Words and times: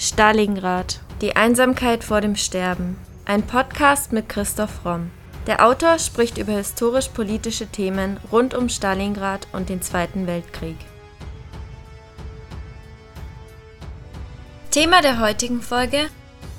Stalingrad. 0.00 1.00
Die 1.20 1.34
Einsamkeit 1.34 2.04
vor 2.04 2.20
dem 2.20 2.36
Sterben. 2.36 2.96
Ein 3.24 3.42
Podcast 3.42 4.12
mit 4.12 4.28
Christoph 4.28 4.84
Romm. 4.84 5.10
Der 5.48 5.66
Autor 5.66 5.98
spricht 5.98 6.38
über 6.38 6.52
historisch-politische 6.52 7.66
Themen 7.66 8.20
rund 8.30 8.54
um 8.54 8.68
Stalingrad 8.68 9.48
und 9.52 9.68
den 9.68 9.82
Zweiten 9.82 10.28
Weltkrieg. 10.28 10.76
Thema 14.70 15.02
der 15.02 15.18
heutigen 15.18 15.60
Folge: 15.60 16.08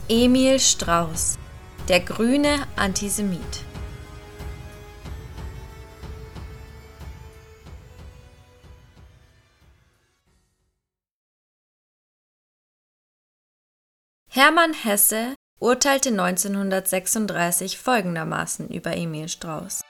Emil 0.10 0.60
Strauß, 0.60 1.38
der 1.88 2.02
grüne 2.02 2.56
Antisemit. 2.76 3.69
Hermann 14.40 14.72
Hesse 14.72 15.36
urteilte 15.60 16.12
1936 16.12 17.78
folgendermaßen 17.78 18.70
über 18.70 18.96
Emil 18.96 19.28
Strauß. 19.28 19.82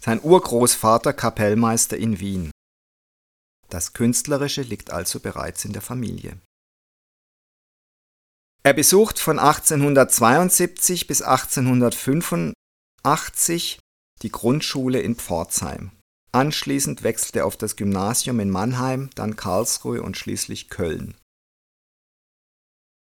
sein 0.00 0.20
Urgroßvater 0.22 1.12
Kapellmeister 1.12 1.96
in 1.96 2.20
Wien. 2.20 2.50
Das 3.68 3.92
Künstlerische 3.92 4.62
liegt 4.62 4.90
also 4.90 5.18
bereits 5.18 5.64
in 5.64 5.72
der 5.72 5.82
Familie. 5.82 6.38
Er 8.66 8.74
besucht 8.74 9.20
von 9.20 9.38
1872 9.38 11.06
bis 11.06 11.22
1885 11.22 13.78
die 14.22 14.32
Grundschule 14.32 14.98
in 14.98 15.14
Pforzheim. 15.14 15.92
Anschließend 16.32 17.04
wechselt 17.04 17.36
er 17.36 17.46
auf 17.46 17.56
das 17.56 17.76
Gymnasium 17.76 18.40
in 18.40 18.50
Mannheim, 18.50 19.10
dann 19.14 19.36
Karlsruhe 19.36 20.02
und 20.02 20.16
schließlich 20.16 20.68
Köln. 20.68 21.14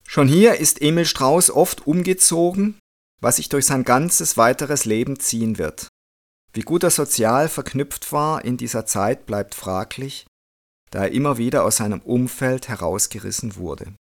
Schon 0.08 0.28
hier 0.28 0.60
ist 0.60 0.84
Emil 0.84 1.06
Strauß 1.06 1.50
oft 1.50 1.88
umgezogen, 1.88 2.78
was 3.20 3.38
sich 3.38 3.50
durch 3.50 3.66
sein 3.66 3.84
ganzes 3.84 4.38
weiteres 4.38 4.86
Leben 4.86 5.20
ziehen 5.20 5.58
wird. 5.58 5.88
Wie 6.54 6.62
gut 6.62 6.84
er 6.84 6.92
sozial 6.92 7.50
verknüpft 7.50 8.12
war 8.12 8.46
in 8.46 8.58
dieser 8.58 8.86
Zeit 8.86 9.26
bleibt 9.26 9.56
fraglich, 9.56 10.28
da 10.92 11.06
er 11.06 11.12
immer 11.12 11.40
wieder 11.40 11.64
aus 11.64 11.78
seinem 11.78 12.02
Umfeld 12.02 12.68
herausgerissen 12.68 13.56
wurde. 13.56 13.96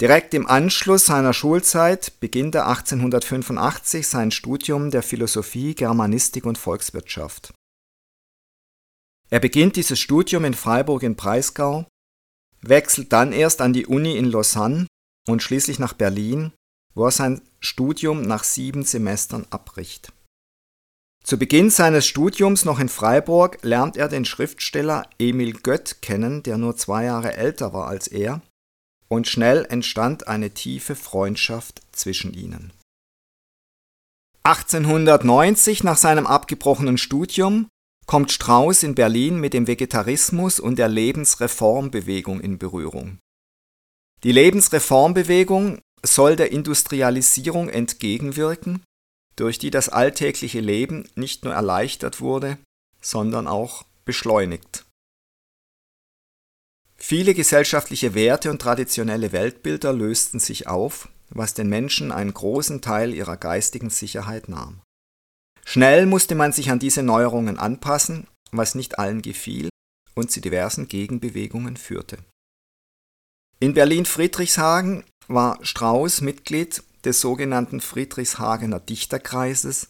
Direkt 0.00 0.34
im 0.34 0.46
Anschluss 0.46 1.06
seiner 1.06 1.32
Schulzeit 1.32 2.20
beginnt 2.20 2.54
er 2.54 2.68
1885 2.68 4.06
sein 4.06 4.30
Studium 4.30 4.90
der 4.90 5.02
Philosophie, 5.02 5.74
Germanistik 5.74 6.44
und 6.44 6.58
Volkswirtschaft. 6.58 7.54
Er 9.30 9.40
beginnt 9.40 9.76
dieses 9.76 9.98
Studium 9.98 10.44
in 10.44 10.52
Freiburg 10.52 11.02
im 11.02 11.16
Breisgau, 11.16 11.86
wechselt 12.60 13.12
dann 13.12 13.32
erst 13.32 13.62
an 13.62 13.72
die 13.72 13.86
Uni 13.86 14.18
in 14.18 14.26
Lausanne 14.26 14.86
und 15.26 15.42
schließlich 15.42 15.78
nach 15.78 15.94
Berlin, 15.94 16.52
wo 16.94 17.06
er 17.06 17.10
sein 17.10 17.40
Studium 17.60 18.22
nach 18.22 18.44
sieben 18.44 18.84
Semestern 18.84 19.46
abbricht. 19.48 20.12
Zu 21.24 21.38
Beginn 21.38 21.70
seines 21.70 22.06
Studiums 22.06 22.64
noch 22.64 22.78
in 22.78 22.88
Freiburg 22.88 23.58
lernt 23.62 23.96
er 23.96 24.08
den 24.08 24.26
Schriftsteller 24.26 25.08
Emil 25.18 25.54
Gött 25.54 26.02
kennen, 26.02 26.42
der 26.42 26.58
nur 26.58 26.76
zwei 26.76 27.04
Jahre 27.04 27.34
älter 27.34 27.72
war 27.72 27.88
als 27.88 28.06
er 28.06 28.42
und 29.08 29.28
schnell 29.28 29.66
entstand 29.68 30.28
eine 30.28 30.50
tiefe 30.50 30.96
Freundschaft 30.96 31.82
zwischen 31.92 32.34
ihnen. 32.34 32.72
1890, 34.44 35.82
nach 35.82 35.96
seinem 35.96 36.26
abgebrochenen 36.26 36.98
Studium, 36.98 37.68
kommt 38.06 38.30
Strauß 38.30 38.84
in 38.84 38.94
Berlin 38.94 39.40
mit 39.40 39.52
dem 39.52 39.66
Vegetarismus 39.66 40.60
und 40.60 40.78
der 40.78 40.88
Lebensreformbewegung 40.88 42.40
in 42.40 42.56
Berührung. 42.56 43.18
Die 44.22 44.32
Lebensreformbewegung 44.32 45.80
soll 46.04 46.36
der 46.36 46.52
Industrialisierung 46.52 47.68
entgegenwirken, 47.68 48.82
durch 49.34 49.58
die 49.58 49.70
das 49.70 49.88
alltägliche 49.88 50.60
Leben 50.60 51.08
nicht 51.14 51.44
nur 51.44 51.52
erleichtert 51.52 52.20
wurde, 52.20 52.58
sondern 53.00 53.46
auch 53.46 53.84
beschleunigt. 54.04 54.85
Viele 56.98 57.34
gesellschaftliche 57.34 58.14
Werte 58.14 58.50
und 58.50 58.60
traditionelle 58.60 59.32
Weltbilder 59.32 59.92
lösten 59.92 60.40
sich 60.40 60.66
auf, 60.66 61.08
was 61.28 61.54
den 61.54 61.68
Menschen 61.68 62.12
einen 62.12 62.32
großen 62.32 62.80
Teil 62.80 63.14
ihrer 63.14 63.36
geistigen 63.36 63.90
Sicherheit 63.90 64.48
nahm. 64.48 64.80
Schnell 65.64 66.06
musste 66.06 66.34
man 66.34 66.52
sich 66.52 66.70
an 66.70 66.78
diese 66.78 67.02
Neuerungen 67.02 67.58
anpassen, 67.58 68.26
was 68.52 68.74
nicht 68.74 68.98
allen 68.98 69.22
gefiel 69.22 69.68
und 70.14 70.30
zu 70.30 70.40
diversen 70.40 70.88
Gegenbewegungen 70.88 71.76
führte. 71.76 72.18
In 73.58 73.74
Berlin-Friedrichshagen 73.74 75.04
war 75.28 75.58
Strauß 75.62 76.20
Mitglied 76.20 76.82
des 77.04 77.20
sogenannten 77.20 77.80
Friedrichshagener 77.80 78.80
Dichterkreises, 78.80 79.88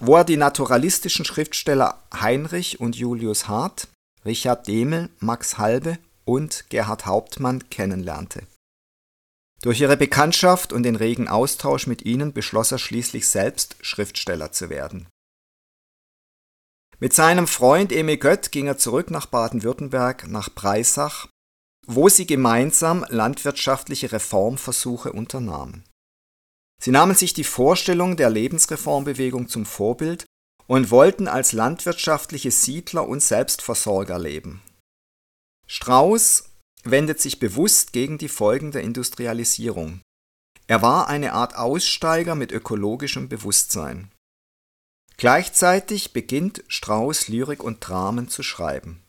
wo 0.00 0.16
er 0.16 0.24
die 0.24 0.36
naturalistischen 0.36 1.24
Schriftsteller 1.24 2.02
Heinrich 2.12 2.80
und 2.80 2.96
Julius 2.96 3.48
Hart, 3.48 3.88
Richard 4.24 4.66
Demel, 4.66 5.08
Max 5.20 5.56
Halbe 5.58 5.98
und 6.26 6.68
Gerhard 6.68 7.06
Hauptmann 7.06 7.70
kennenlernte. 7.70 8.46
Durch 9.62 9.80
ihre 9.80 9.96
Bekanntschaft 9.96 10.72
und 10.72 10.82
den 10.82 10.96
regen 10.96 11.28
Austausch 11.28 11.86
mit 11.86 12.02
ihnen 12.02 12.32
beschloss 12.32 12.72
er 12.72 12.78
schließlich 12.78 13.28
selbst 13.28 13.76
Schriftsteller 13.80 14.52
zu 14.52 14.68
werden. 14.68 15.08
Mit 16.98 17.14
seinem 17.14 17.46
Freund 17.46 17.92
Emil 17.92 18.16
Gött 18.16 18.52
ging 18.52 18.66
er 18.66 18.78
zurück 18.78 19.10
nach 19.10 19.26
Baden-Württemberg, 19.26 20.28
nach 20.28 20.50
Breisach, 20.50 21.28
wo 21.86 22.08
sie 22.08 22.26
gemeinsam 22.26 23.04
landwirtschaftliche 23.08 24.12
Reformversuche 24.12 25.12
unternahmen. 25.12 25.84
Sie 26.82 26.90
nahmen 26.90 27.14
sich 27.14 27.32
die 27.32 27.44
Vorstellung 27.44 28.16
der 28.16 28.30
Lebensreformbewegung 28.30 29.48
zum 29.48 29.64
Vorbild 29.64 30.26
und 30.66 30.90
wollten 30.90 31.28
als 31.28 31.52
landwirtschaftliche 31.52 32.50
Siedler 32.50 33.08
und 33.08 33.22
Selbstversorger 33.22 34.18
leben. 34.18 34.62
Strauß 35.66 36.44
wendet 36.84 37.20
sich 37.20 37.38
bewusst 37.38 37.92
gegen 37.92 38.18
die 38.18 38.28
Folgen 38.28 38.70
der 38.70 38.82
Industrialisierung. 38.82 40.00
Er 40.68 40.82
war 40.82 41.08
eine 41.08 41.32
Art 41.32 41.56
Aussteiger 41.56 42.34
mit 42.34 42.52
ökologischem 42.52 43.28
Bewusstsein. 43.28 44.10
Gleichzeitig 45.16 46.12
beginnt 46.12 46.62
Strauß 46.68 47.28
Lyrik 47.28 47.62
und 47.62 47.80
Dramen 47.80 48.28
zu 48.28 48.42
schreiben. 48.42 49.02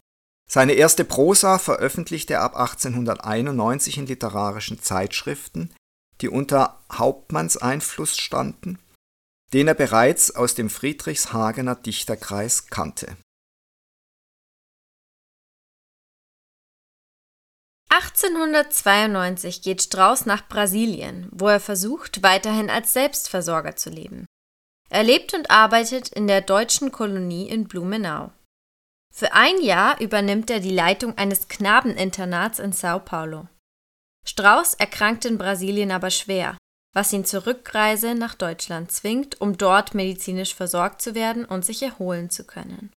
Seine 0.50 0.74
erste 0.74 1.04
Prosa 1.04 1.60
veröffentlichte 1.60 2.36
er 2.36 2.42
ab 2.42 2.56
1891 2.56 3.98
in 3.98 4.06
literarischen 4.06 4.82
Zeitschriften, 4.82 5.74
die 6.22 6.30
unter 6.30 6.80
Hauptmanns 6.92 7.58
Einfluss 7.58 8.18
standen, 8.18 8.80
den 9.54 9.68
er 9.68 9.74
bereits 9.74 10.36
aus 10.36 10.56
dem 10.56 10.70
Friedrichshagener 10.70 11.76
Dichterkreis 11.76 12.68
kannte. 12.68 13.18
1892 17.90 19.62
geht 19.62 19.82
Strauß 19.82 20.26
nach 20.26 20.48
Brasilien, 20.48 21.30
wo 21.32 21.48
er 21.48 21.60
versucht, 21.60 22.22
weiterhin 22.22 22.70
als 22.70 22.94
Selbstversorger 22.94 23.76
zu 23.76 23.90
leben. 23.90 24.26
Er 24.90 25.04
lebt 25.04 25.34
und 25.34 25.52
arbeitet 25.52 26.10
in 26.10 26.28
der 26.28 26.42
deutschen 26.42 26.92
Kolonie 26.92 27.48
in 27.50 27.68
Blumenau. 27.68 28.32
Für 29.14 29.34
ein 29.34 29.62
Jahr 29.62 30.00
übernimmt 30.00 30.50
er 30.50 30.60
die 30.60 30.72
Leitung 30.72 31.18
eines 31.18 31.48
Knabeninternats 31.48 32.60
in 32.60 32.72
Sao 32.72 33.00
Paulo. 33.00 33.48
Strauß 34.26 34.76
erkrankt 34.76 35.26
in 35.26 35.38
Brasilien 35.38 35.92
aber 35.92 36.10
schwer, 36.10 36.58
was 36.94 37.14
ihn 37.14 37.26
zur 37.26 37.46
Rückreise 37.46 38.16
nach 38.16 38.36
Deutschland 38.36 38.92
zwingt, 38.92 39.40
um 39.40 39.58
dort 39.58 39.94
medizinisch 39.94 40.54
versorgt 40.54 41.02
zu 41.02 41.16
werden 41.16 41.46
und 41.46 41.66
sich 41.66 41.82
erholen 41.82 42.30
zu 42.30 42.46
können. 42.46 42.92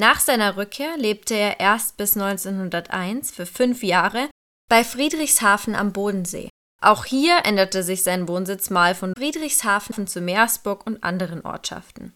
Nach 0.00 0.18
seiner 0.18 0.56
Rückkehr 0.56 0.96
lebte 0.96 1.34
er 1.34 1.60
erst 1.60 1.98
bis 1.98 2.16
1901 2.16 3.32
für 3.32 3.44
fünf 3.44 3.82
Jahre 3.82 4.30
bei 4.66 4.82
Friedrichshafen 4.82 5.74
am 5.74 5.92
Bodensee. 5.92 6.48
Auch 6.80 7.04
hier 7.04 7.40
änderte 7.44 7.82
sich 7.82 8.02
sein 8.02 8.26
Wohnsitz 8.26 8.70
mal 8.70 8.94
von 8.94 9.12
Friedrichshafen 9.14 10.06
zu 10.06 10.22
Meersburg 10.22 10.86
und 10.86 11.04
anderen 11.04 11.44
Ortschaften. 11.44 12.14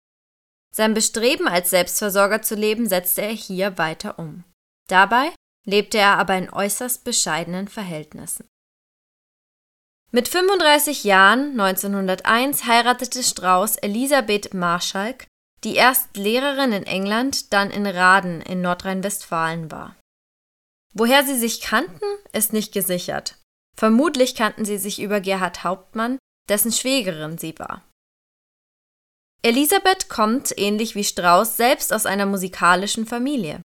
Sein 0.75 0.95
Bestreben, 0.95 1.47
als 1.47 1.69
Selbstversorger 1.69 2.41
zu 2.41 2.55
leben, 2.55 2.89
setzte 2.89 3.21
er 3.21 3.35
hier 3.35 3.77
weiter 3.77 4.19
um. 4.19 4.45
Dabei 4.89 5.35
lebte 5.67 5.99
er 5.99 6.17
aber 6.17 6.39
in 6.39 6.49
äußerst 6.49 7.05
bescheidenen 7.05 7.69
Verhältnissen. 7.69 8.49
Mit 10.11 10.29
35 10.29 11.05
Jahren 11.05 11.61
1901 11.61 12.65
heiratete 12.65 13.23
Strauß 13.23 13.77
Elisabeth 13.77 14.55
Marschalk, 14.55 15.27
die 15.65 15.75
erst 15.75 16.17
Lehrerin 16.17 16.73
in 16.73 16.85
England, 16.85 17.53
dann 17.53 17.71
in 17.71 17.87
Raden 17.87 18.41
in 18.43 18.61
Nordrhein-Westfalen 18.61 19.71
war. 19.71 19.97
Woher 20.93 21.25
sie 21.25 21.39
sich 21.39 21.61
kannten, 21.61 22.07
ist 22.33 22.53
nicht 22.53 22.73
gesichert. 22.73 23.39
Vermutlich 23.77 24.35
kannten 24.35 24.65
sie 24.65 24.79
sich 24.79 25.01
über 25.01 25.21
Gerhard 25.21 25.65
Hauptmann, 25.65 26.19
dessen 26.49 26.71
Schwägerin 26.71 27.39
sie 27.39 27.59
war. 27.59 27.83
Elisabeth 29.43 30.09
kommt, 30.09 30.57
ähnlich 30.57 30.95
wie 30.95 31.05
Strauß, 31.05 31.57
selbst 31.57 31.93
aus 31.93 32.07
einer 32.07 32.27
musikalischen 32.27 33.07
Familie. 33.07 33.61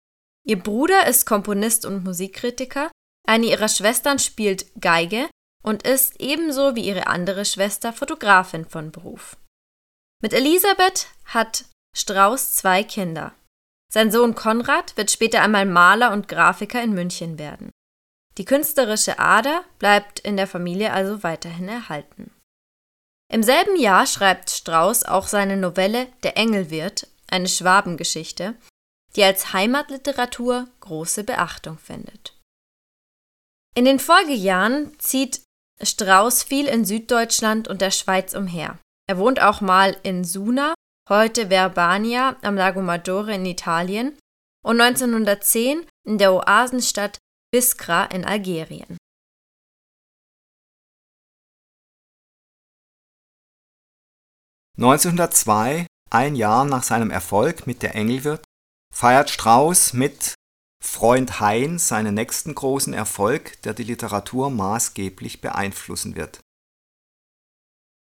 Ihr 0.46 0.58
Bruder 0.58 1.06
ist 1.06 1.26
Komponist 1.26 1.84
und 1.84 2.04
Musikkritiker, 2.04 2.90
eine 3.26 3.46
ihrer 3.46 3.68
Schwestern 3.68 4.18
spielt 4.18 4.72
Geige 4.80 5.28
und 5.62 5.82
ist 5.82 6.18
ebenso 6.20 6.74
wie 6.74 6.86
ihre 6.86 7.08
andere 7.08 7.44
Schwester 7.44 7.92
Fotografin 7.92 8.64
von 8.64 8.90
Beruf. 8.90 9.36
Mit 10.22 10.32
Elisabeth 10.32 11.08
hat 11.26 11.66
Strauß 11.96 12.55
zwei 12.55 12.85
Kinder. 12.85 13.35
Sein 13.93 14.11
Sohn 14.11 14.35
Konrad 14.35 14.96
wird 14.96 15.11
später 15.11 15.43
einmal 15.43 15.67
Maler 15.67 16.12
und 16.12 16.29
Grafiker 16.29 16.82
in 16.82 16.93
München 16.93 17.38
werden. 17.38 17.70
Die 18.37 18.44
künstlerische 18.44 19.19
Ader 19.19 19.64
bleibt 19.79 20.20
in 20.20 20.37
der 20.37 20.46
Familie 20.46 20.93
also 20.93 21.23
weiterhin 21.23 21.69
erhalten. 21.69 22.31
Im 23.31 23.43
selben 23.43 23.76
Jahr 23.76 24.06
schreibt 24.06 24.50
Strauß 24.50 25.05
auch 25.05 25.26
seine 25.26 25.56
Novelle 25.56 26.06
Der 26.23 26.37
Engelwirt, 26.37 27.08
eine 27.31 27.49
Schwabengeschichte, 27.49 28.55
die 29.17 29.25
als 29.25 29.52
Heimatliteratur 29.52 30.69
große 30.81 31.25
Beachtung 31.25 31.79
findet. 31.79 32.34
In 33.75 33.84
den 33.84 33.99
Folgejahren 33.99 34.99
zieht 34.99 35.43
Strauß 35.82 36.43
viel 36.43 36.67
in 36.67 36.84
Süddeutschland 36.84 37.69
und 37.69 37.81
der 37.81 37.91
Schweiz 37.91 38.34
umher. 38.34 38.79
Er 39.08 39.19
wohnt 39.19 39.41
auch 39.41 39.61
mal 39.61 39.96
in 40.02 40.25
Suna, 40.25 40.75
heute 41.08 41.49
Verbania 41.49 42.37
am 42.43 42.56
Lago 42.56 42.82
Maggiore 42.82 43.34
in 43.34 43.46
Italien 43.46 44.19
und 44.62 44.81
1910 44.81 45.87
in 46.06 46.19
der 46.19 46.34
Oasenstadt 46.34 47.19
Biskra 47.50 48.05
in 48.05 48.25
Algerien. 48.25 48.99
(1902), 54.76 55.87
ein 56.10 56.37
Jahr 56.37 56.64
nach 56.64 56.82
seinem 56.82 57.10
Erfolg 57.10 57.66
mit 57.66 57.82
Der 57.82 57.94
Engelwirt, 57.94 58.44
feiert 58.94 59.31
Strauß 59.31 59.94
mit 59.94 60.34
Freund 60.81 61.40
Hein 61.40 61.78
seinen 61.78 62.14
nächsten 62.14 62.55
großen 62.55 62.93
Erfolg, 62.93 63.60
der 63.62 63.75
die 63.75 63.82
Literatur 63.82 64.50
maßgeblich 64.50 65.40
beeinflussen 65.40 66.14
wird. 66.14 66.40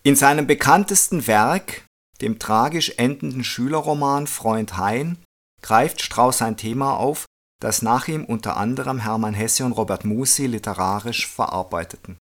In 0.03 0.17
seinem 0.17 0.47
bekanntesten 0.47 1.27
Werk, 1.27 1.86
dem 2.21 2.39
tragisch 2.39 2.95
endenden 2.97 3.45
Schülerroman 3.45 4.27
Freund 4.27 4.77
Hein, 4.77 5.19
greift 5.63 6.03
Strauß 6.03 6.43
ein 6.43 6.57
Thema 6.57 6.97
auf 6.97 7.27
das 7.61 7.83
nach 7.83 8.09
ihm 8.09 8.25
unter 8.25 8.57
anderem 8.57 8.99
Hermann 8.99 9.35
Hesse 9.35 9.65
und 9.65 9.73
Robert 9.73 10.05
Musi 10.05 10.47
literarisch 10.47 11.27
verarbeiteten. 11.27 12.19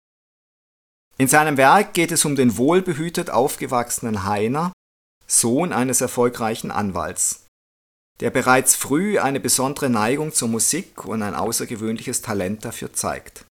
In 1.17 1.27
seinem 1.27 1.57
Werk 1.57 1.93
geht 1.93 2.11
es 2.11 2.25
um 2.25 2.35
den 2.35 2.57
wohlbehütet 2.57 3.29
aufgewachsenen 3.29 4.25
Heiner, 4.25 4.71
Sohn 5.27 5.73
eines 5.73 6.01
erfolgreichen 6.01 6.71
Anwalts, 6.71 7.45
der 8.19 8.31
bereits 8.31 8.75
früh 8.75 9.19
eine 9.19 9.39
besondere 9.39 9.89
Neigung 9.89 10.33
zur 10.33 10.47
Musik 10.47 11.05
und 11.05 11.21
ein 11.21 11.35
außergewöhnliches 11.35 12.21
Talent 12.21 12.65
dafür 12.65 12.93
zeigt. 12.93 13.45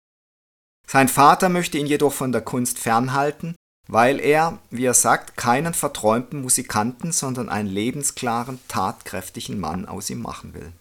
Sein 0.87 1.09
Vater 1.09 1.49
möchte 1.49 1.77
ihn 1.77 1.85
jedoch 1.85 2.13
von 2.13 2.31
der 2.31 2.41
Kunst 2.41 2.79
fernhalten, 2.79 3.55
weil 3.87 4.19
er, 4.19 4.59
wie 4.69 4.85
er 4.85 4.93
sagt, 4.93 5.37
keinen 5.37 5.73
verträumten 5.73 6.41
Musikanten, 6.41 7.11
sondern 7.11 7.49
einen 7.49 7.69
lebensklaren, 7.69 8.59
tatkräftigen 8.67 9.59
Mann 9.59 9.85
aus 9.85 10.09
ihm 10.09 10.21
machen 10.21 10.53
will 10.53 10.73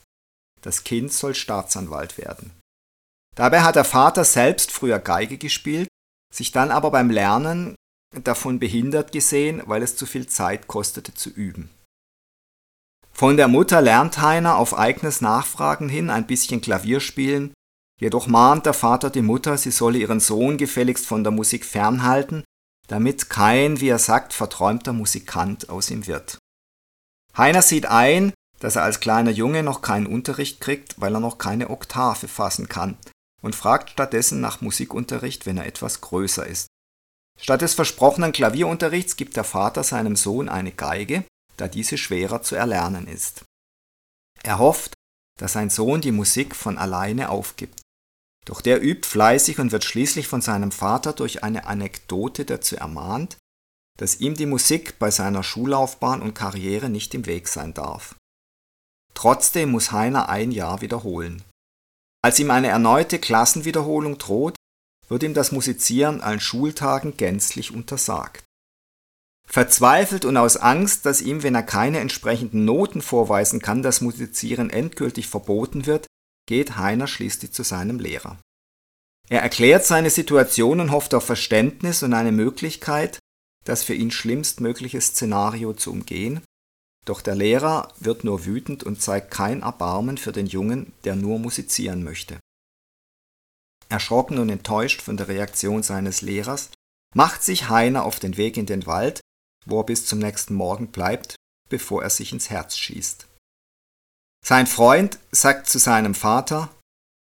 das 0.67 0.82
Kind 0.82 1.12
soll 1.12 1.35
Staatsanwalt 1.35 2.19
werden. 2.19 2.50
Dabei 3.37 3.62
hat 3.62 3.76
der 3.76 3.85
Vater 3.85 4.25
selbst 4.25 4.73
früher 4.73 4.99
Geige 4.99 5.38
gespielt, 5.38 5.88
sich 6.35 6.50
dann 6.50 6.73
aber 6.73 6.91
beim 6.91 7.08
Lernen 7.08 7.76
davon 8.25 8.58
behindert 8.58 9.12
gesehen, 9.12 9.62
weil 9.67 9.82
es 9.82 9.96
zu 9.96 10.06
viel 10.06 10.27
Zeit 10.27 10.67
kostete 10.67 11.15
zu 11.15 11.31
üben. 11.31 11.70
Von 13.13 13.36
der 13.36 13.48
Mutter 13.48 13.81
lernt 13.81 14.20
Heiner 14.20 14.56
auf 14.56 14.77
eigenes 14.77 15.20
Nachfragen 15.20 15.89
hin 15.89 16.10
ein 16.10 16.27
bisschen 16.27 16.60
Klavier 16.60 17.01
spielen, 17.01 17.55
jedoch 18.01 18.27
mahnt 18.27 18.67
der 18.67 18.75
Vater 18.75 19.08
die 19.08 19.22
Mutter, 19.22 19.56
sie 19.56 19.70
solle 19.70 19.98
ihren 19.98 20.20
Sohn 20.20 20.56
gefälligst 20.58 21.06
von 21.06 21.22
der 21.22 21.31
Musik 21.31 21.65
fernhalten, 21.65 22.44
damit 22.86 23.31
kein, 23.31 23.81
wie 23.81 23.88
er 23.88 23.98
sagt, 23.98 24.32
verträumter 24.32 24.93
Musikant 24.93 25.69
aus 25.69 25.90
ihm 25.90 26.06
wird. 26.06 26.38
Heiner 27.36 27.62
sieht 27.62 27.86
ein, 27.86 28.32
dass 28.60 28.76
er 28.76 28.82
als 28.82 29.00
kleiner 29.00 29.31
Junge 29.31 29.62
noch 29.62 29.82
keinen 29.82 30.06
Unterricht 30.06 30.60
kriegt, 30.60 31.00
weil 31.00 31.14
er 31.14 31.20
noch 31.20 31.38
keine 31.38 31.70
Oktave 31.70 32.28
fassen 32.28 32.69
kann 32.69 32.96
und 33.43 33.55
fragt 33.55 33.90
stattdessen 33.90 34.40
nach 34.40 34.60
Musikunterricht, 34.60 35.46
wenn 35.46 35.58
er 35.58 35.66
etwas 35.66 36.00
größer 36.00 36.46
ist. 36.46 36.69
Statt 37.38 37.60
des 37.60 37.74
versprochenen 37.74 38.32
Klavierunterrichts 38.32 39.16
gibt 39.16 39.36
der 39.36 39.44
Vater 39.44 39.84
seinem 39.84 40.16
Sohn 40.16 40.48
eine 40.48 40.72
Geige, 40.72 41.24
da 41.58 41.69
diese 41.69 41.98
schwerer 41.98 42.43
zu 42.43 42.55
erlernen 42.55 43.06
ist. 43.06 43.44
Er 44.43 44.58
hofft, 44.58 44.94
dass 45.38 45.52
sein 45.52 45.69
Sohn 45.69 46.00
die 46.00 46.12
Musik 46.12 46.56
von 46.56 46.78
alleine 46.78 47.28
aufgibt. 47.28 47.82
Doch 48.46 48.60
der 48.60 48.82
übt 48.82 49.06
fleißig 49.06 49.58
und 49.58 49.72
wird 49.72 49.84
schließlich 49.84 50.29
von 50.29 50.41
seinem 50.41 50.70
Vater 50.70 51.12
durch 51.12 51.43
eine 51.43 51.67
Anekdote 51.67 52.44
dazu 52.44 52.76
ermahnt, 52.76 53.36
dass 53.98 54.20
ihm 54.20 54.34
die 54.34 54.46
Musik 54.46 54.98
bei 54.98 55.10
seiner 55.10 55.43
Schullaufbahn 55.43 56.22
und 56.22 56.34
Karriere 56.34 56.88
nicht 56.88 57.12
im 57.15 57.26
Weg 57.26 57.48
sein 57.48 57.74
darf. 57.74 58.15
Trotzdem 59.15 59.70
muss 59.70 59.93
Heiner 59.93 60.29
ein 60.29 60.53
Jahr 60.53 60.81
wiederholen. 60.81 61.43
Als 62.22 62.38
ihm 62.38 62.50
eine 62.50 62.69
erneute 62.69 63.19
Klassenwiederholung 63.19 64.19
droht, 64.19 64.56
wird 65.08 65.22
ihm 65.22 65.34
das 65.34 65.53
Musizieren 65.53 66.20
an 66.20 66.41
Schultagen 66.41 67.17
gänzlich 67.17 67.72
untersagt. 67.72 68.44
Verzweifelt 69.48 70.24
und 70.24 70.36
aus 70.36 70.56
Angst, 70.56 71.06
dass 71.06 71.22
ihm, 71.22 71.43
wenn 71.43 71.55
er 71.55 71.62
keine 71.62 72.00
entsprechenden 72.00 72.65
Noten 72.65 73.00
vorweisen 73.00 73.60
kann, 73.60 73.82
das 73.82 74.00
Musizieren 74.00 74.70
endgültig 74.70 75.29
verboten 75.29 75.86
wird, 75.86 76.06
geht 76.46 76.76
Heiner 76.76 77.06
schließlich 77.06 77.53
zu 77.53 77.62
seinem 77.62 77.98
Lehrer. 77.98 78.38
Er 79.29 79.43
erklärt 79.43 79.84
seine 79.84 80.10
Situation 80.10 80.81
und 80.81 80.93
hofft 80.93 81.12
auf 81.15 81.24
Verständnis 81.24 82.03
und 82.03 82.15
eine 82.15 82.32
Möglichkeit, 82.32 83.19
das 83.65 83.82
für 83.82 83.94
ihn 83.94 84.12
schlimmstmögliche 84.12 85.00
Szenario 85.00 85.72
zu 85.72 85.91
umgehen, 85.91 86.41
doch 87.05 87.20
der 87.20 87.34
Lehrer 87.34 87.93
wird 87.98 88.24
nur 88.24 88.44
wütend 88.44 88.84
und 88.84 89.00
zeigt 89.00 89.31
kein 89.31 89.62
Erbarmen 89.62 90.19
für 90.19 90.32
den 90.32 90.46
Jungen, 90.46 90.93
der 91.05 91.17
nur 91.17 91.38
musizieren 91.38 92.03
möchte. 92.03 92.38
Erschrocken 93.88 94.38
und 94.38 94.48
enttäuscht 94.48 95.00
von 95.03 95.17
der 95.17 95.29
Reaktion 95.29 95.82
seines 95.82 96.20
Lehrers, 96.20 96.70
macht 97.15 97.43
sich 97.43 97.69
Heiner 97.69 98.05
auf 98.05 98.19
den 98.19 98.36
Weg 98.36 98.56
in 98.56 98.67
den 98.67 98.86
Wald, 98.86 99.20
wo 99.65 99.81
er 99.81 99.84
bis 99.84 100.06
zum 100.06 100.19
nächsten 100.19 100.55
Morgen 100.55 100.88
bleibt, 100.88 101.36
bevor 101.69 102.03
er 102.03 102.10
sich 102.10 102.32
ins 102.32 102.50
Herz 102.50 102.76
schießt. 102.76 103.25
Sein 104.46 104.69
Freund 104.69 105.19
sagt 105.32 105.69
zu 105.69 105.81
seinem 105.81 106.15
Vater, 106.15 106.70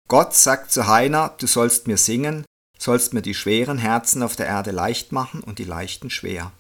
Gott 0.08 0.36
sagt 0.36 0.72
zu 0.72 0.86
Heiner, 0.86 1.34
du 1.40 1.48
sollst 1.48 1.88
mir 1.88 1.98
singen, 1.98 2.46
sollst 2.78 3.16
mir 3.16 3.24
die 3.24 3.34
schweren 3.34 3.80
Herzen 3.80 4.22
auf 4.22 4.36
der 4.36 4.46
Erde 4.46 4.70
leicht 4.70 5.12
machen 5.12 5.42
und 5.42 5.58
die 5.58 5.64
leichten 5.64 6.12
schwer. 6.12 6.52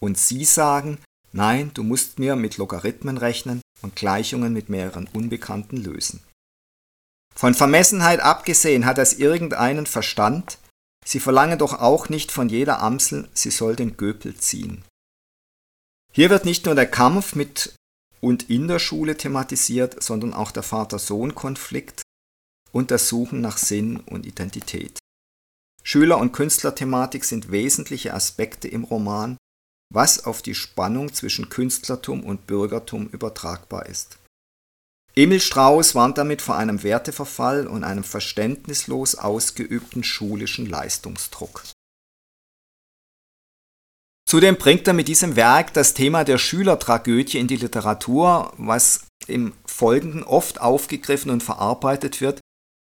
Und 0.00 0.18
sie 0.18 0.44
sagen, 0.44 0.98
nein, 1.32 1.70
du 1.72 1.82
musst 1.82 2.18
mir 2.18 2.36
mit 2.36 2.58
Logarithmen 2.58 3.16
rechnen 3.16 3.62
und 3.80 3.96
Gleichungen 3.96 4.52
mit 4.52 4.68
mehreren 4.68 5.08
Unbekannten 5.10 5.78
lösen. 5.78 6.20
Von 7.34 7.54
Vermessenheit 7.54 8.20
abgesehen 8.20 8.84
hat 8.84 8.98
es 8.98 9.14
irgendeinen 9.14 9.86
Verstand, 9.86 10.58
sie 11.06 11.18
verlangen 11.18 11.58
doch 11.58 11.80
auch 11.80 12.10
nicht 12.10 12.30
von 12.30 12.50
jeder 12.50 12.82
Amsel, 12.82 13.30
sie 13.32 13.50
soll 13.50 13.74
den 13.74 13.96
Göpel 13.96 14.36
ziehen. 14.36 14.84
Hier 16.12 16.28
wird 16.28 16.44
nicht 16.44 16.66
nur 16.66 16.74
der 16.74 16.90
Kampf 16.90 17.34
mit 17.34 17.74
und 18.24 18.48
in 18.48 18.68
der 18.68 18.78
Schule 18.78 19.18
thematisiert, 19.18 20.02
sondern 20.02 20.32
auch 20.32 20.50
der 20.50 20.62
Vater-Sohn-Konflikt 20.62 22.00
und 22.72 22.90
das 22.90 23.10
Suchen 23.10 23.42
nach 23.42 23.58
Sinn 23.58 24.00
und 24.00 24.24
Identität. 24.24 24.98
Schüler- 25.82 26.16
und 26.16 26.32
Künstlerthematik 26.32 27.26
sind 27.26 27.50
wesentliche 27.50 28.14
Aspekte 28.14 28.66
im 28.66 28.84
Roman, 28.84 29.36
was 29.92 30.24
auf 30.24 30.40
die 30.40 30.54
Spannung 30.54 31.12
zwischen 31.12 31.50
Künstlertum 31.50 32.24
und 32.24 32.46
Bürgertum 32.46 33.08
übertragbar 33.08 33.84
ist. 33.86 34.16
Emil 35.14 35.40
Strauß 35.40 35.94
warnt 35.94 36.16
damit 36.16 36.40
vor 36.40 36.56
einem 36.56 36.82
Werteverfall 36.82 37.66
und 37.66 37.84
einem 37.84 38.04
verständnislos 38.04 39.16
ausgeübten 39.16 40.02
schulischen 40.02 40.64
Leistungsdruck. 40.64 41.62
Zudem 44.26 44.56
bringt 44.56 44.88
er 44.88 44.94
mit 44.94 45.08
diesem 45.08 45.36
Werk 45.36 45.74
das 45.74 45.94
Thema 45.94 46.24
der 46.24 46.38
Schülertragödie 46.38 47.38
in 47.38 47.46
die 47.46 47.56
Literatur, 47.56 48.52
was 48.56 49.06
im 49.26 49.52
Folgenden 49.66 50.24
oft 50.24 50.60
aufgegriffen 50.60 51.30
und 51.30 51.42
verarbeitet 51.42 52.20
wird, 52.20 52.40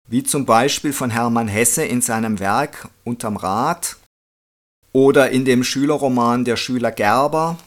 wie 0.08 0.24
zum 0.24 0.46
Beispiel 0.46 0.94
von 0.94 1.10
Hermann 1.10 1.48
Hesse 1.48 1.84
in 1.84 2.02
seinem 2.02 2.40
Werk 2.40 2.90
Unterm 3.04 3.38
Rad 3.38 3.98
oder 4.94 5.32
in 5.32 5.46
dem 5.46 5.64
Schülerroman 5.64 6.46
Der 6.46 6.58
Schüler 6.58 6.92
Gerber 6.92 7.58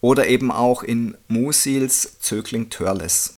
oder 0.00 0.28
eben 0.28 0.50
auch 0.50 0.82
in 0.82 1.16
Musils 1.28 2.18
Zögling 2.20 2.70
Törles. 2.70 3.34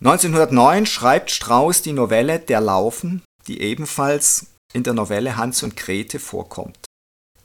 1909 0.00 0.86
schreibt 0.86 1.30
Strauß 1.30 1.82
die 1.82 1.92
Novelle 1.92 2.38
Der 2.38 2.60
Laufen, 2.60 3.22
die 3.46 3.60
ebenfalls 3.60 4.46
in 4.72 4.82
der 4.82 4.94
Novelle 4.94 5.36
Hans 5.36 5.62
und 5.62 5.76
Grete 5.76 6.18
vorkommt. 6.18 6.89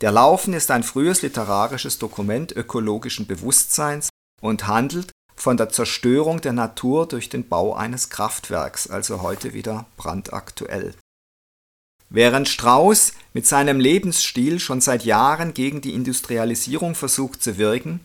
Der 0.01 0.11
Laufen 0.11 0.53
ist 0.53 0.71
ein 0.71 0.83
frühes 0.83 1.21
literarisches 1.21 1.99
Dokument 1.99 2.51
ökologischen 2.51 3.27
Bewusstseins 3.27 4.09
und 4.41 4.67
handelt 4.67 5.11
von 5.35 5.57
der 5.57 5.69
Zerstörung 5.69 6.41
der 6.41 6.53
Natur 6.53 7.07
durch 7.07 7.29
den 7.29 7.47
Bau 7.47 7.73
eines 7.73 8.09
Kraftwerks, 8.09 8.89
also 8.89 9.21
heute 9.21 9.53
wieder 9.53 9.85
brandaktuell. 9.97 10.95
Während 12.09 12.47
Strauß 12.47 13.13
mit 13.33 13.47
seinem 13.47 13.79
Lebensstil 13.79 14.59
schon 14.59 14.81
seit 14.81 15.03
Jahren 15.05 15.53
gegen 15.53 15.81
die 15.81 15.93
Industrialisierung 15.93 16.95
versucht 16.95 17.41
zu 17.41 17.57
wirken, 17.57 17.99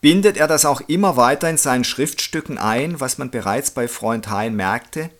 bindet 0.00 0.36
er 0.36 0.48
das 0.48 0.64
auch 0.64 0.80
immer 0.82 1.16
weiter 1.16 1.50
in 1.50 1.58
seinen 1.58 1.84
Schriftstücken 1.84 2.58
ein, 2.58 3.00
was 3.00 3.18
man 3.18 3.30
bereits 3.30 3.70
bei 3.70 3.88
Freund 3.88 4.28
Hein 4.28 4.54
merkte, 4.54 5.10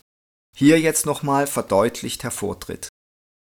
hier 0.57 0.81
jetzt 0.81 1.07
nochmal 1.07 1.47
verdeutlicht 1.47 2.23
hervortritt. 2.23 2.89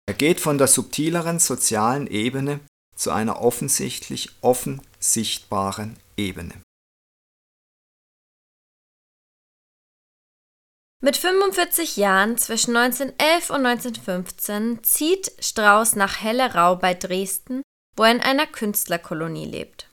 Er 0.08 0.14
geht 0.14 0.40
von 0.40 0.56
der 0.56 0.68
subtileren 0.68 1.38
sozialen 1.38 2.06
Ebene 2.06 2.60
zu 2.96 3.10
einer 3.10 3.42
offensichtlich 3.42 4.30
offen 4.40 4.80
sichtbaren 4.98 5.98
Ebene. 6.16 6.54
Mit 11.02 11.18
45 11.18 11.98
Jahren 11.98 12.38
zwischen 12.38 12.74
1911 12.74 13.50
und 13.50 13.66
1915 13.66 14.82
zieht 14.82 15.30
Strauß 15.40 15.96
nach 15.96 16.22
Hellerau 16.22 16.76
bei 16.76 16.94
Dresden, 16.94 17.60
wo 17.94 18.04
er 18.04 18.12
in 18.12 18.22
einer 18.22 18.46
Künstlerkolonie 18.46 19.44
lebt. 19.44 19.90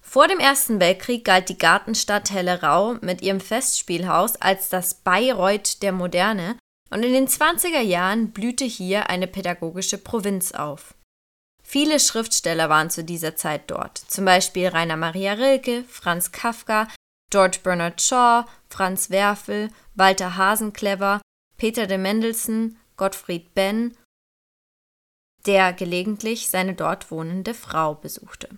Vor 0.00 0.26
dem 0.26 0.40
Ersten 0.40 0.80
Weltkrieg 0.80 1.24
galt 1.24 1.48
die 1.48 1.58
Gartenstadt 1.58 2.32
Hellerau 2.32 2.94
mit 3.02 3.22
ihrem 3.22 3.40
Festspielhaus 3.40 4.34
als 4.34 4.68
das 4.68 4.94
Bayreuth 4.94 5.80
der 5.84 5.92
Moderne 5.92 6.58
und 6.90 7.02
in 7.02 7.12
den 7.12 7.28
20er 7.28 7.80
Jahren 7.80 8.30
blühte 8.30 8.64
hier 8.64 9.10
eine 9.10 9.26
pädagogische 9.26 9.98
Provinz 9.98 10.52
auf. 10.52 10.94
Viele 11.62 12.00
Schriftsteller 12.00 12.68
waren 12.70 12.90
zu 12.90 13.04
dieser 13.04 13.36
Zeit 13.36 13.70
dort, 13.70 13.98
zum 13.98 14.24
Beispiel 14.24 14.68
Rainer 14.68 14.96
Maria 14.96 15.34
Rilke, 15.34 15.84
Franz 15.84 16.32
Kafka, 16.32 16.88
George 17.30 17.58
Bernard 17.62 18.00
Shaw, 18.00 18.46
Franz 18.68 19.10
Werfel, 19.10 19.70
Walter 19.94 20.36
Hasenclever, 20.36 21.20
Peter 21.58 21.86
de 21.86 21.98
Mendelssohn, 21.98 22.78
Gottfried 22.96 23.54
Benn, 23.54 23.96
der 25.46 25.72
gelegentlich 25.72 26.48
seine 26.48 26.74
dort 26.74 27.10
wohnende 27.10 27.54
Frau 27.54 27.94
besuchte. 27.94 28.48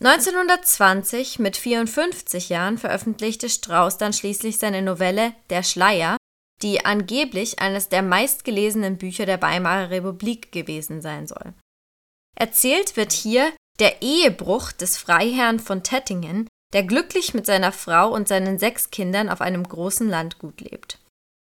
1920, 0.00 1.40
mit 1.40 1.56
54 1.56 2.50
Jahren, 2.50 2.78
veröffentlichte 2.78 3.48
Strauß 3.48 3.98
dann 3.98 4.12
schließlich 4.12 4.58
seine 4.58 4.80
Novelle 4.80 5.34
Der 5.50 5.64
Schleier, 5.64 6.17
die 6.62 6.84
angeblich 6.84 7.60
eines 7.60 7.88
der 7.88 8.02
meistgelesenen 8.02 8.98
Bücher 8.98 9.26
der 9.26 9.40
Weimarer 9.40 9.90
Republik 9.90 10.52
gewesen 10.52 11.00
sein 11.00 11.26
soll. 11.26 11.54
Erzählt 12.36 12.96
wird 12.96 13.12
hier 13.12 13.52
der 13.78 14.02
Ehebruch 14.02 14.72
des 14.72 14.96
Freiherrn 14.96 15.60
von 15.60 15.82
Tettingen, 15.82 16.48
der 16.72 16.82
glücklich 16.82 17.34
mit 17.34 17.46
seiner 17.46 17.72
Frau 17.72 18.12
und 18.12 18.28
seinen 18.28 18.58
sechs 18.58 18.90
Kindern 18.90 19.28
auf 19.28 19.40
einem 19.40 19.62
großen 19.62 20.08
Landgut 20.08 20.60
lebt. 20.60 20.98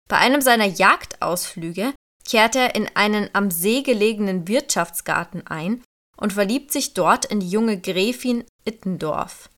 Bei 0.09 0.19
einem 0.19 0.41
seiner 0.41 0.67
Jagdausflüge 0.67 1.95
kehrt 2.29 2.57
er 2.57 2.75
in 2.75 2.89
einen 2.95 3.31
am 3.33 3.51
See 3.51 3.83
gelegenen 3.83 4.49
Wirtschaftsgarten 4.49 5.47
ein 5.47 5.83
und 6.17 6.33
verliebt 6.33 6.73
sich 6.73 6.95
dort 6.95 7.25
in 7.25 7.41
die 7.41 7.49
junge 7.49 7.81
Gräfin 7.81 8.45
Ittendorf. 8.65 9.49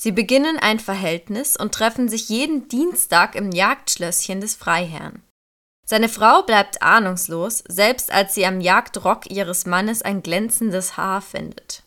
Sie 0.00 0.12
beginnen 0.12 0.58
ein 0.58 0.78
Verhältnis 0.78 1.56
und 1.56 1.74
treffen 1.74 2.08
sich 2.08 2.28
jeden 2.28 2.68
Dienstag 2.68 3.34
im 3.34 3.50
Jagdschlösschen 3.50 4.40
des 4.40 4.54
Freiherrn. 4.54 5.22
Seine 5.84 6.08
Frau 6.08 6.42
bleibt 6.42 6.82
ahnungslos, 6.82 7.64
selbst 7.66 8.12
als 8.12 8.34
sie 8.34 8.46
am 8.46 8.60
Jagdrock 8.60 9.30
ihres 9.30 9.66
Mannes 9.66 10.02
ein 10.02 10.22
glänzendes 10.22 10.96
Haar 10.96 11.20
findet. 11.20 11.82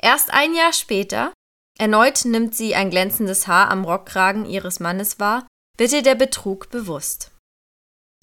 Erst 0.00 0.32
ein 0.32 0.54
Jahr 0.54 0.72
später, 0.72 1.32
Erneut 1.78 2.24
nimmt 2.24 2.54
sie 2.54 2.74
ein 2.74 2.90
glänzendes 2.90 3.46
Haar 3.46 3.70
am 3.70 3.84
Rockkragen 3.84 4.44
ihres 4.44 4.80
Mannes 4.80 5.18
wahr, 5.18 5.46
wird 5.78 5.92
ihr 5.92 6.02
der 6.02 6.14
Betrug 6.14 6.68
bewusst. 6.70 7.30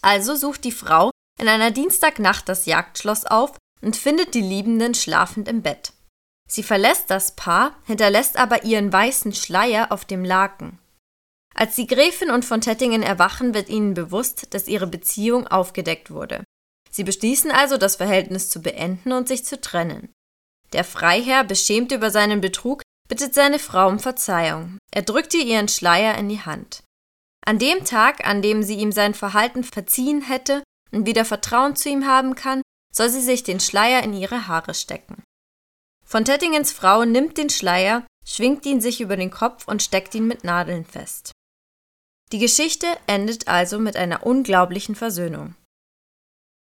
Also 0.03 0.35
sucht 0.35 0.63
die 0.63 0.71
Frau 0.71 1.09
in 1.39 1.47
einer 1.47 1.71
Dienstagnacht 1.71 2.49
das 2.49 2.65
Jagdschloss 2.65 3.25
auf 3.25 3.57
und 3.81 3.95
findet 3.95 4.33
die 4.33 4.41
Liebenden 4.41 4.93
schlafend 4.93 5.47
im 5.47 5.61
Bett. 5.61 5.93
Sie 6.47 6.63
verlässt 6.63 7.09
das 7.09 7.35
Paar, 7.35 7.75
hinterlässt 7.85 8.37
aber 8.37 8.63
ihren 8.63 8.91
weißen 8.91 9.33
Schleier 9.33 9.91
auf 9.91 10.05
dem 10.05 10.23
Laken. 10.23 10.79
Als 11.53 11.75
die 11.75 11.87
Gräfin 11.87 12.29
und 12.29 12.45
von 12.45 12.61
Tettingen 12.61 13.03
erwachen, 13.03 13.53
wird 13.53 13.69
ihnen 13.69 13.93
bewusst, 13.93 14.53
dass 14.53 14.67
ihre 14.67 14.87
Beziehung 14.87 15.47
aufgedeckt 15.47 16.11
wurde. 16.11 16.43
Sie 16.91 17.03
beschließen 17.03 17.51
also, 17.51 17.77
das 17.77 17.97
Verhältnis 17.97 18.49
zu 18.49 18.61
beenden 18.61 19.11
und 19.11 19.27
sich 19.27 19.43
zu 19.43 19.59
trennen. 19.59 20.13
Der 20.73 20.83
Freiherr, 20.83 21.43
beschämt 21.43 21.91
über 21.91 22.11
seinen 22.11 22.41
Betrug, 22.41 22.81
bittet 23.07 23.33
seine 23.33 23.59
Frau 23.59 23.87
um 23.87 23.99
Verzeihung. 23.99 24.77
Er 24.91 25.01
drückt 25.01 25.33
ihr 25.33 25.43
ihren 25.43 25.67
Schleier 25.67 26.17
in 26.17 26.29
die 26.29 26.41
Hand. 26.41 26.83
An 27.45 27.59
dem 27.59 27.85
Tag, 27.85 28.27
an 28.27 28.41
dem 28.41 28.63
sie 28.63 28.75
ihm 28.75 28.91
sein 28.91 29.13
Verhalten 29.13 29.63
verziehen 29.63 30.21
hätte 30.21 30.63
und 30.91 31.05
wieder 31.05 31.25
Vertrauen 31.25 31.75
zu 31.75 31.89
ihm 31.89 32.05
haben 32.05 32.35
kann, 32.35 32.61
soll 32.93 33.09
sie 33.09 33.21
sich 33.21 33.43
den 33.43 33.59
Schleier 33.59 34.03
in 34.03 34.13
ihre 34.13 34.47
Haare 34.47 34.73
stecken. 34.73 35.23
Von 36.07 36.23
Tettingens 36.23 36.71
Frau 36.71 37.03
nimmt 37.03 37.37
den 37.37 37.49
Schleier, 37.49 38.07
schwingt 38.25 38.65
ihn 38.65 38.79
sich 38.79 39.01
über 39.01 39.17
den 39.17 39.29
Kopf 39.29 39.67
und 39.67 39.83
steckt 39.83 40.15
ihn 40.15 40.25
mit 40.25 40.45
Nadeln 40.45 40.85
fest. 40.85 41.33
Die 42.31 42.39
Geschichte 42.39 42.87
endet 43.07 43.49
also 43.49 43.77
mit 43.77 43.97
einer 43.97 44.25
unglaublichen 44.25 44.95
Versöhnung. 44.95 45.55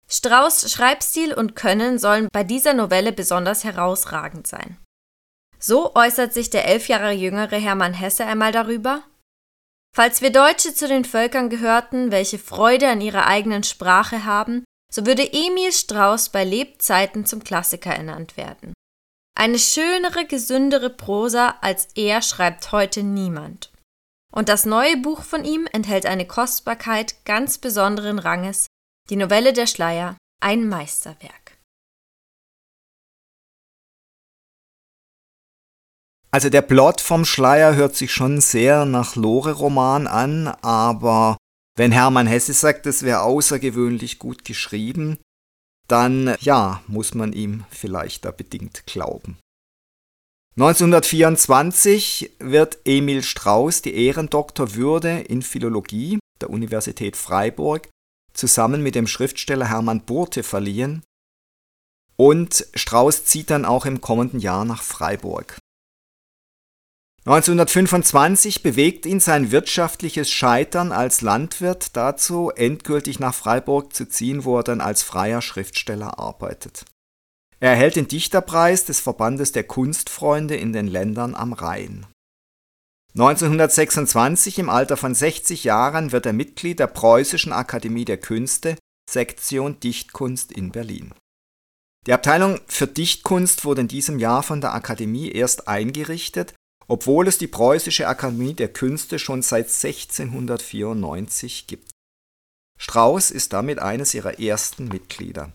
Strauß 0.07 0.71
Schreibstil 0.71 1.33
und 1.33 1.57
Können 1.57 1.99
sollen 1.99 2.29
bei 2.31 2.45
dieser 2.45 2.75
Novelle 2.75 3.11
besonders 3.11 3.65
herausragend 3.65 4.47
sein. 4.47 4.77
So 5.59 5.95
äußert 5.95 6.35
sich 6.35 6.51
der 6.51 6.67
elf 6.67 6.89
Jahre 6.89 7.13
jüngere 7.13 7.57
Hermann 7.57 7.95
Hesse 7.95 8.27
einmal 8.27 8.53
darüber. 8.53 9.03
Falls 9.97 10.21
wir 10.21 10.31
Deutsche 10.31 10.75
zu 10.75 10.89
den 10.89 11.07
Völkern 11.07 11.49
gehörten, 11.49 12.11
welche 12.11 12.39
Freude 12.39 12.91
an 12.91 13.01
ihrer 13.01 13.27
eigenen 13.27 13.63
Sprache 13.63 14.27
haben, 14.27 14.65
so 14.93 15.07
würde 15.07 15.33
Emil 15.33 15.73
Strauß 15.73 16.29
bei 16.29 16.45
Lebzeiten 16.45 17.25
zum 17.25 17.43
Klassiker 17.43 17.95
ernannt 17.95 18.37
werden. 18.37 18.75
Eine 19.35 19.59
schönere, 19.59 20.27
gesündere 20.27 20.91
Prosa 20.91 21.57
als 21.61 21.89
er 21.95 22.23
schreibt 22.23 22.73
heute 22.73 23.03
niemand. 23.03 23.73
Und 24.33 24.49
das 24.49 24.65
neue 24.67 24.97
Buch 24.97 25.23
von 25.23 25.45
ihm 25.45 25.67
enthält 25.73 26.07
eine 26.07 26.27
Kostbarkeit 26.27 27.25
ganz 27.25 27.59
besonderen 27.59 28.19
Ranges, 28.19 28.67
die 29.11 29.17
Novelle 29.17 29.53
der 29.53 29.67
Schleier, 29.67 30.17
ein 30.41 30.69
Meisterwerk. 30.69 31.59
Also 36.31 36.49
der 36.49 36.63
Plot 36.63 37.03
vom 37.03 37.27
Schleier 37.27 37.75
hört 37.75 37.95
sich 37.95 38.11
schon 38.11 38.41
sehr 38.41 38.87
nach 38.87 39.17
Lore-Roman 39.17 40.07
an, 40.07 40.49
aber 40.63 41.37
wenn 41.77 41.93
Hermann 41.93 42.27
Hesse 42.27 42.55
sagt, 42.55 42.87
es 42.87 43.03
wäre 43.03 43.21
außergewöhnlich 43.21 44.19
gut 44.19 44.45
geschrieben, 44.45 45.19
dann 45.89 46.37
ja, 46.41 46.83
muss 46.87 47.15
man 47.15 47.33
ihm 47.33 47.65
vielleicht 47.71 48.25
da 48.25 48.31
bedingt 48.31 48.87
glauben. 48.87 49.39
1924 50.57 52.33
wird 52.39 52.79
Emil 52.85 53.23
Strauß 53.23 53.83
die 53.83 53.95
Ehrendoktorwürde 53.95 55.21
in 55.21 55.41
Philologie 55.43 56.19
der 56.41 56.51
Universität 56.51 57.17
Freiburg 57.17 57.89
zusammen 58.35 58.83
mit 58.83 58.95
dem 58.95 59.07
Schriftsteller 59.07 59.69
Hermann 59.69 60.05
Burte 60.05 60.43
verliehen 60.43 61.03
und 62.17 62.67
Strauß 62.75 63.25
zieht 63.25 63.51
dann 63.51 63.65
auch 63.65 63.87
im 63.87 64.01
kommenden 64.01 64.41
Jahr 64.41 64.65
nach 64.65 64.83
Freiburg. 64.83 65.59
1925 67.25 68.65
bewegt 68.65 69.07
ihn 69.07 69.21
sein 69.21 69.53
wirtschaftliches 69.53 70.29
Scheitern 70.29 70.91
als 70.91 71.21
Landwirt 71.21 71.97
dazu, 71.97 72.51
endgültig 72.51 73.21
nach 73.21 73.35
Freiburg 73.35 73.95
zu 73.95 74.09
ziehen, 74.09 74.45
wo 74.45 74.59
er 74.59 74.65
dann 74.65 74.81
als 74.81 75.05
freier 75.05 75.41
Schriftsteller 75.41 76.19
arbeitet. 76.19 76.85
Er 77.61 77.71
erhält 77.71 77.95
den 77.95 78.09
Dichterpreis 78.09 78.87
des 78.87 78.99
Verbandes 78.99 79.53
der 79.53 79.63
Kunstfreunde 79.63 80.57
in 80.57 80.73
den 80.73 80.89
Ländern 80.89 81.37
am 81.37 81.53
Rhein. 81.53 82.07
1926, 83.15 84.59
im 84.59 84.69
Alter 84.69 84.97
von 84.97 85.15
60 85.15 85.63
Jahren, 85.63 86.11
wird 86.11 86.27
er 86.27 86.33
Mitglied 86.33 86.81
der 86.81 86.89
Preußischen 86.89 87.53
Akademie 87.53 88.05
der 88.05 88.19
Künste, 88.19 88.77
Sektion 89.09 89.79
Dichtkunst 89.79 90.51
in 90.51 90.73
Berlin. 90.73 91.13
Die 92.09 92.13
Abteilung 92.13 92.59
für 92.67 92.89
Dichtkunst 92.89 93.65
wurde 93.65 93.83
in 93.83 93.89
diesem 93.89 94.19
Jahr 94.19 94.43
von 94.43 94.61
der 94.61 94.75
Akademie 94.75 95.31
erst 95.31 95.69
eingerichtet, 95.69 96.55
obwohl 96.93 97.27
es 97.27 97.39
die 97.39 97.47
Preußische 97.47 98.07
Akademie 98.07 98.53
der 98.53 98.71
Künste 98.71 99.19
schon 99.19 99.41
seit 99.41 99.69
1694 99.69 101.67
gibt. 101.67 101.91
Strauß 102.79 103.31
ist 103.31 103.55
damit 103.55 103.79
eines 103.79 104.13
ihrer 104.13 104.39
ersten 104.39 104.89
Mitglieder. 104.89 105.55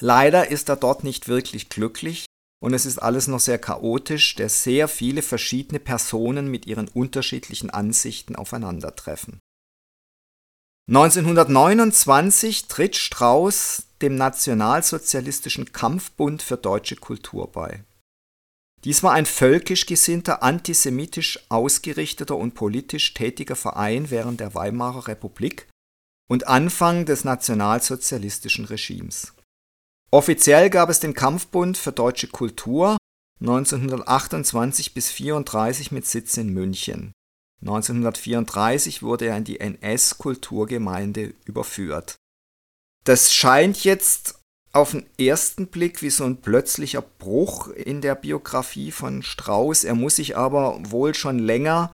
Leider 0.00 0.48
ist 0.48 0.68
er 0.68 0.76
dort 0.76 1.02
nicht 1.02 1.26
wirklich 1.26 1.70
glücklich 1.70 2.26
und 2.62 2.72
es 2.72 2.86
ist 2.86 2.98
alles 2.98 3.26
noch 3.26 3.40
sehr 3.40 3.58
chaotisch, 3.58 4.36
der 4.36 4.48
sehr 4.48 4.86
viele 4.86 5.22
verschiedene 5.22 5.80
Personen 5.80 6.48
mit 6.48 6.66
ihren 6.66 6.86
unterschiedlichen 6.86 7.70
Ansichten 7.70 8.36
aufeinandertreffen. 8.36 9.40
1929 10.88 12.68
tritt 12.68 12.94
Strauß 12.94 13.88
dem 14.02 14.14
Nationalsozialistischen 14.14 15.72
Kampfbund 15.72 16.42
für 16.42 16.56
deutsche 16.56 16.94
Kultur 16.94 17.50
bei. 17.50 17.82
Dies 18.84 19.02
war 19.02 19.12
ein 19.12 19.26
völkisch 19.26 19.86
gesinnter, 19.86 20.42
antisemitisch 20.42 21.40
ausgerichteter 21.48 22.36
und 22.36 22.54
politisch 22.54 23.12
tätiger 23.14 23.56
Verein 23.56 24.10
während 24.10 24.40
der 24.40 24.54
Weimarer 24.54 25.08
Republik 25.08 25.68
und 26.28 26.46
Anfang 26.46 27.04
des 27.04 27.24
nationalsozialistischen 27.24 28.66
Regimes. 28.66 29.32
Offiziell 30.10 30.70
gab 30.70 30.88
es 30.90 31.00
den 31.00 31.14
Kampfbund 31.14 31.76
für 31.76 31.92
deutsche 31.92 32.28
Kultur 32.28 32.96
1928 33.40 34.94
bis 34.94 35.10
34 35.10 35.92
mit 35.92 36.06
Sitz 36.06 36.36
in 36.36 36.52
München. 36.52 37.12
1934 37.60 39.02
wurde 39.02 39.26
er 39.26 39.36
in 39.36 39.44
die 39.44 39.60
NS-Kulturgemeinde 39.60 41.34
überführt. 41.44 42.16
Das 43.04 43.32
scheint 43.32 43.84
jetzt 43.84 44.37
auf 44.78 44.92
den 44.92 45.06
ersten 45.18 45.66
Blick 45.66 46.02
wie 46.02 46.10
so 46.10 46.24
ein 46.24 46.40
plötzlicher 46.40 47.02
Bruch 47.02 47.68
in 47.68 48.00
der 48.00 48.14
Biografie 48.14 48.92
von 48.92 49.22
Strauß. 49.22 49.84
Er 49.84 49.94
muss 49.94 50.16
sich 50.16 50.36
aber 50.36 50.78
wohl 50.90 51.14
schon 51.14 51.38
länger 51.38 51.92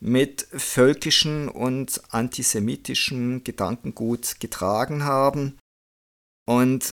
mit 0.00 0.48
völkischen 0.50 1.48
und 1.48 2.02
antisemitischem 2.12 3.44
Gedankengut 3.44 4.40
getragen 4.40 5.04
haben. 5.04 5.58
Und 6.48 6.90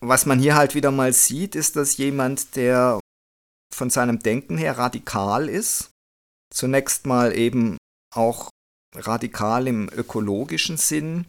was 0.00 0.26
man 0.26 0.38
hier 0.38 0.54
halt 0.54 0.74
wieder 0.74 0.90
mal 0.90 1.12
sieht, 1.12 1.56
ist, 1.56 1.76
dass 1.76 1.96
jemand, 1.96 2.54
der 2.54 3.00
von 3.74 3.90
seinem 3.90 4.20
Denken 4.20 4.58
her 4.58 4.78
radikal 4.78 5.48
ist, 5.48 5.90
zunächst 6.54 7.06
mal 7.06 7.36
eben 7.36 7.78
auch 8.14 8.50
radikal 8.94 9.66
im 9.66 9.88
ökologischen 9.88 10.76
Sinn, 10.76 11.26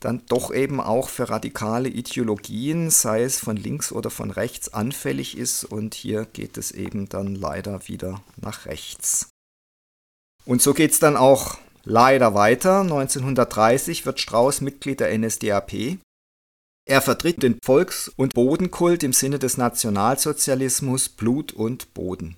dann 0.00 0.22
doch 0.28 0.52
eben 0.52 0.80
auch 0.80 1.08
für 1.08 1.30
radikale 1.30 1.88
Ideologien, 1.88 2.90
sei 2.90 3.22
es 3.22 3.38
von 3.38 3.56
links 3.56 3.92
oder 3.92 4.10
von 4.10 4.30
rechts, 4.30 4.72
anfällig 4.72 5.36
ist 5.36 5.64
und 5.64 5.94
hier 5.94 6.26
geht 6.26 6.58
es 6.58 6.70
eben 6.72 7.08
dann 7.08 7.34
leider 7.34 7.88
wieder 7.88 8.22
nach 8.36 8.66
rechts. 8.66 9.30
Und 10.44 10.62
so 10.62 10.74
geht 10.74 10.92
es 10.92 10.98
dann 10.98 11.16
auch 11.16 11.58
leider 11.84 12.34
weiter. 12.34 12.80
1930 12.80 14.06
wird 14.06 14.20
Strauß 14.20 14.60
Mitglied 14.60 15.00
der 15.00 15.16
NSDAP 15.16 15.98
er 16.88 17.02
vertritt 17.02 17.42
den 17.42 17.58
Volks- 17.64 18.08
und 18.08 18.32
Bodenkult 18.34 19.02
im 19.02 19.12
Sinne 19.12 19.40
des 19.40 19.56
Nationalsozialismus 19.56 21.08
Blut 21.08 21.52
und 21.52 21.92
Boden. 21.94 22.36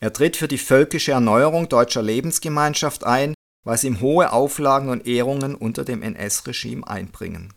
Er 0.00 0.12
tritt 0.12 0.36
für 0.36 0.46
die 0.46 0.58
völkische 0.58 1.10
Erneuerung 1.10 1.68
deutscher 1.68 2.02
Lebensgemeinschaft 2.02 3.02
ein, 3.02 3.34
was 3.64 3.84
ihm 3.84 4.00
hohe 4.00 4.32
Auflagen 4.32 4.90
und 4.90 5.06
Ehrungen 5.06 5.54
unter 5.54 5.84
dem 5.84 6.02
NS-Regime 6.02 6.86
einbringen. 6.86 7.52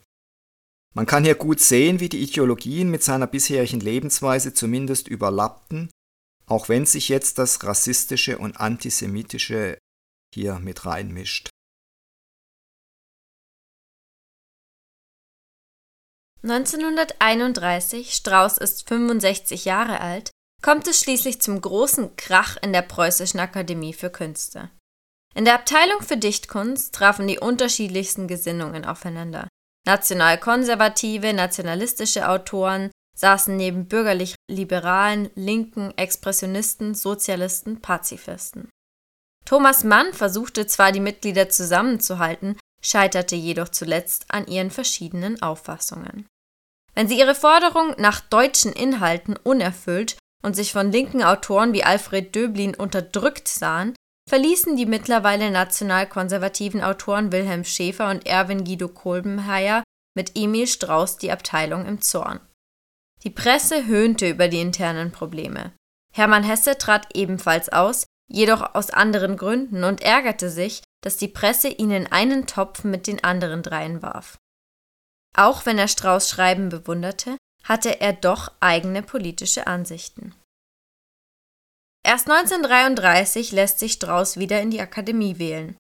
Man 0.96 1.06
kann 1.06 1.26
hier 1.26 1.36
gut 1.36 1.60
sehen, 1.60 2.00
wie 2.00 2.10
die 2.10 2.24
Ideologien 2.24 2.89
mit 2.89 3.04
seiner 3.04 3.28
bisherigen 3.28 3.82
Lebensweise 3.82 4.54
zumindest 4.54 5.08
überlappten, 5.08 5.91
auch 6.48 6.70
wenn 6.70 6.86
sich 6.86 7.10
jetzt 7.10 7.38
das 7.38 7.63
Rassistische 7.63 8.38
und 8.38 8.60
Antisemitische 8.60 9.78
hier 10.34 10.60
mit 10.60 10.86
reinmischt. 10.86 11.50
1931, 16.43 18.13
Strauß 18.13 18.58
ist 18.58 18.88
65 18.88 19.65
Jahre 19.65 20.00
alt, 20.00 20.32
kommt 20.62 20.88
es 20.88 21.00
schließlich 21.00 21.41
zum 21.41 21.60
großen 21.60 22.15
Krach 22.15 22.58
in 22.62 22.74
der 22.74 22.84
Preußischen 22.84 23.39
Akademie 23.39 23.93
für 23.93 24.10
Künste. 24.10 24.72
In 25.38 25.45
der 25.45 25.54
Abteilung 25.54 26.02
für 26.02 26.17
Dichtkunst 26.17 26.95
trafen 26.95 27.28
die 27.28 27.38
unterschiedlichsten 27.38 28.28
Gesinnungen 28.28 28.86
aufeinander. 28.86 29.47
Nationalkonservative, 29.86 31.32
nationalistische 31.32 32.28
Autoren 32.28 32.89
saßen 33.15 33.56
neben 33.56 33.88
bürgerlich-liberalen, 33.88 35.30
linken, 35.36 35.95
Expressionisten, 35.95 36.95
Sozialisten, 36.95 37.82
Pazifisten. 37.82 38.69
Thomas 39.45 39.84
Mann 39.84 40.12
versuchte 40.12 40.65
zwar 40.65 40.91
die 40.91 41.00
Mitglieder 41.00 41.50
zusammenzuhalten, 41.50 42.58
scheiterte 42.82 43.36
jedoch 43.36 43.69
zuletzt 43.69 44.26
an 44.30 44.47
ihren 44.47 44.71
verschiedenen 44.71 45.39
Auffassungen. 45.43 46.26
Wenn 46.95 47.08
sie 47.08 47.19
ihre 47.19 47.36
Forderung 47.36 47.93
nach 48.00 48.21
deutschen 48.21 48.73
Inhalten 48.73 49.38
unerfüllt 49.38 50.17
und 50.43 50.56
sich 50.56 50.73
von 50.73 50.91
linken 50.91 51.21
Autoren 51.21 51.73
wie 51.73 51.84
Alfred 51.84 52.36
Döblin 52.36 52.73
unterdrückt 52.73 53.47
sahen, 53.47 53.93
verließen 54.27 54.75
die 54.75 54.85
mittlerweile 54.85 55.49
nationalkonservativen 55.49 56.83
Autoren 56.83 57.31
Wilhelm 57.31 57.63
Schäfer 57.63 58.09
und 58.09 58.27
Erwin 58.27 58.65
Guido 58.65 58.89
Kolbenheier 58.89 59.83
mit 60.15 60.33
Emil 60.35 60.67
Strauß 60.67 61.17
die 61.17 61.31
Abteilung 61.31 61.85
im 61.85 62.01
Zorn. 62.01 62.39
Die 63.23 63.29
Presse 63.29 63.85
höhnte 63.87 64.29
über 64.29 64.47
die 64.47 64.61
internen 64.61 65.11
Probleme. 65.11 65.73
Hermann 66.13 66.43
Hesse 66.43 66.77
trat 66.77 67.15
ebenfalls 67.15 67.69
aus, 67.69 68.05
jedoch 68.29 68.75
aus 68.75 68.89
anderen 68.89 69.37
Gründen 69.37 69.83
und 69.83 70.01
ärgerte 70.01 70.49
sich, 70.49 70.83
dass 71.01 71.17
die 71.17 71.27
Presse 71.27 71.69
ihn 71.69 71.91
in 71.91 72.07
einen 72.07 72.47
Topf 72.47 72.83
mit 72.83 73.07
den 73.07 73.23
anderen 73.23 73.63
dreien 73.63 74.01
warf. 74.01 74.37
Auch 75.35 75.65
wenn 75.65 75.77
er 75.77 75.87
Strauß 75.87 76.29
Schreiben 76.29 76.69
bewunderte, 76.69 77.37
hatte 77.63 78.01
er 78.01 78.13
doch 78.13 78.51
eigene 78.59 79.03
politische 79.03 79.67
Ansichten. 79.67 80.33
Erst 82.08 82.30
1933 82.32 83.52
lässt 83.52 83.80
sich 83.80 83.91
Strauß 83.91 84.38
wieder 84.38 84.62
in 84.62 84.72
die 84.72 84.80
Akademie 84.80 85.39
wählen. 85.39 85.76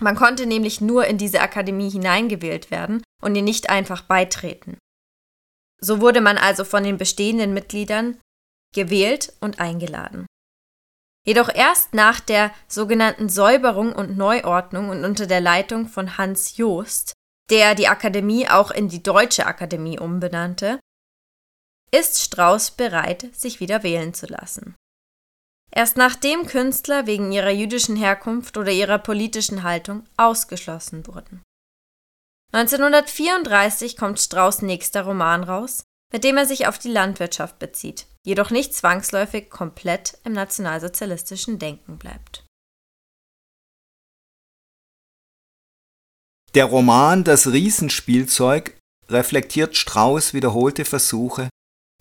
Man 0.00 0.16
konnte 0.16 0.46
nämlich 0.46 0.80
nur 0.80 1.04
in 1.04 1.18
diese 1.18 1.42
Akademie 1.42 1.90
hineingewählt 1.90 2.70
werden 2.70 3.02
und 3.22 3.34
ihr 3.34 3.42
nicht 3.42 3.68
einfach 3.68 4.00
beitreten. 4.00 4.78
So 5.82 6.00
wurde 6.00 6.22
man 6.22 6.38
also 6.38 6.64
von 6.64 6.82
den 6.82 6.96
bestehenden 6.96 7.52
Mitgliedern 7.52 8.18
gewählt 8.74 9.34
und 9.40 9.60
eingeladen. 9.60 10.24
Jedoch 11.26 11.54
erst 11.54 11.92
nach 11.92 12.18
der 12.18 12.54
sogenannten 12.66 13.28
Säuberung 13.28 13.92
und 13.92 14.16
Neuordnung 14.16 14.88
und 14.88 15.04
unter 15.04 15.26
der 15.26 15.42
Leitung 15.42 15.88
von 15.88 16.16
Hans 16.16 16.56
Joost, 16.56 17.12
der 17.50 17.74
die 17.74 17.88
Akademie 17.88 18.48
auch 18.48 18.70
in 18.70 18.88
die 18.88 19.02
Deutsche 19.02 19.44
Akademie 19.44 19.98
umbenannte, 19.98 20.80
ist 21.90 22.22
Strauß 22.22 22.70
bereit, 22.70 23.28
sich 23.34 23.60
wieder 23.60 23.82
wählen 23.82 24.14
zu 24.14 24.24
lassen. 24.24 24.74
Erst 25.76 25.98
nachdem 25.98 26.46
Künstler 26.46 27.06
wegen 27.06 27.32
ihrer 27.32 27.50
jüdischen 27.50 27.96
Herkunft 27.96 28.56
oder 28.56 28.72
ihrer 28.72 28.96
politischen 28.96 29.62
Haltung 29.62 30.04
ausgeschlossen 30.16 31.06
wurden. 31.06 31.42
1934 32.54 33.98
kommt 33.98 34.18
Strauß 34.18 34.62
nächster 34.62 35.02
Roman 35.02 35.44
raus, 35.44 35.84
mit 36.10 36.24
dem 36.24 36.38
er 36.38 36.46
sich 36.46 36.66
auf 36.66 36.78
die 36.78 36.88
Landwirtschaft 36.88 37.58
bezieht, 37.58 38.06
jedoch 38.24 38.50
nicht 38.50 38.72
zwangsläufig 38.72 39.50
komplett 39.50 40.16
im 40.24 40.32
nationalsozialistischen 40.32 41.58
Denken 41.58 41.98
bleibt. 41.98 42.46
Der 46.54 46.64
Roman 46.64 47.22
Das 47.22 47.48
Riesenspielzeug 47.48 48.78
reflektiert 49.10 49.76
Strauß 49.76 50.32
wiederholte 50.32 50.86
Versuche, 50.86 51.50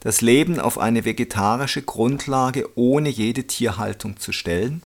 das 0.06 0.22
Leben 0.22 0.60
auf 0.60 0.78
eine 0.78 1.04
vegetarische 1.04 1.82
Grundlage 1.82 2.70
ohne 2.78 3.10
jede 3.10 3.48
Tierhaltung 3.48 4.20
zu 4.20 4.32
stellen 4.34 4.84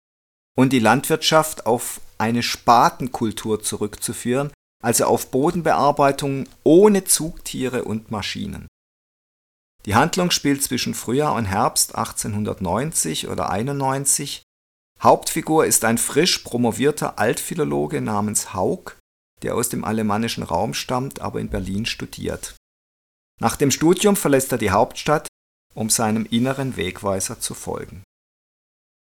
und 0.58 0.73
die 0.73 0.80
Landwirtschaft 0.80 1.67
auf 1.67 2.02
eine 2.17 2.41
Spatenkultur 2.41 3.62
zurückzuführen, 3.62 4.52
also 4.84 5.06
auf 5.06 5.30
Bodenbearbeitung 5.30 6.49
ohne 6.63 7.04
Zugtiere 7.04 7.84
und 7.84 8.10
Maschinen. 8.10 8.67
Die 9.86 9.93
Handlung 9.93 10.32
spielt 10.32 10.63
zwischen 10.63 10.95
Frühjahr 10.95 11.36
und 11.36 11.45
Herbst 11.45 11.93
1890 11.93 13.28
oder 13.28 13.52
91. 13.52 14.41
Hauptfigur 14.99 15.67
ist 15.67 15.86
ein 15.86 15.99
frisch 15.99 16.39
promovierter 16.39 17.19
Altphilologe 17.19 18.02
namens 18.02 18.56
Haug, 18.56 18.95
der 19.43 19.54
aus 19.54 19.69
dem 19.69 19.84
alemannischen 19.84 20.41
Raum 20.41 20.73
stammt, 20.73 21.21
aber 21.21 21.39
in 21.39 21.49
Berlin 21.49 21.86
studiert. 21.86 22.56
Nach 23.39 23.56
dem 23.56 23.72
Studium 23.72 24.15
verlässt 24.15 24.52
er 24.52 24.58
die 24.58 24.72
Hauptstadt, 24.72 25.28
um 25.74 25.89
seinem 25.89 26.26
inneren 26.26 26.78
Wegweiser 26.78 27.39
zu 27.39 27.54
folgen. 27.54 28.04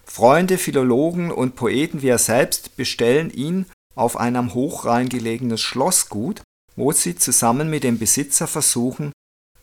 Freunde, 0.03 0.57
Philologen 0.57 1.31
und 1.31 1.55
Poeten 1.55 2.01
wie 2.01 2.07
er 2.07 2.17
selbst 2.17 2.75
bestellen 2.77 3.29
ihn 3.29 3.67
auf 3.95 4.17
ein 4.17 4.35
am 4.35 4.53
Hochrhein 4.53 5.09
gelegenes 5.09 5.61
Schlossgut, 5.61 6.41
wo 6.75 6.91
sie 6.91 7.15
zusammen 7.15 7.69
mit 7.69 7.83
dem 7.83 7.99
Besitzer 7.99 8.47
versuchen, 8.47 9.11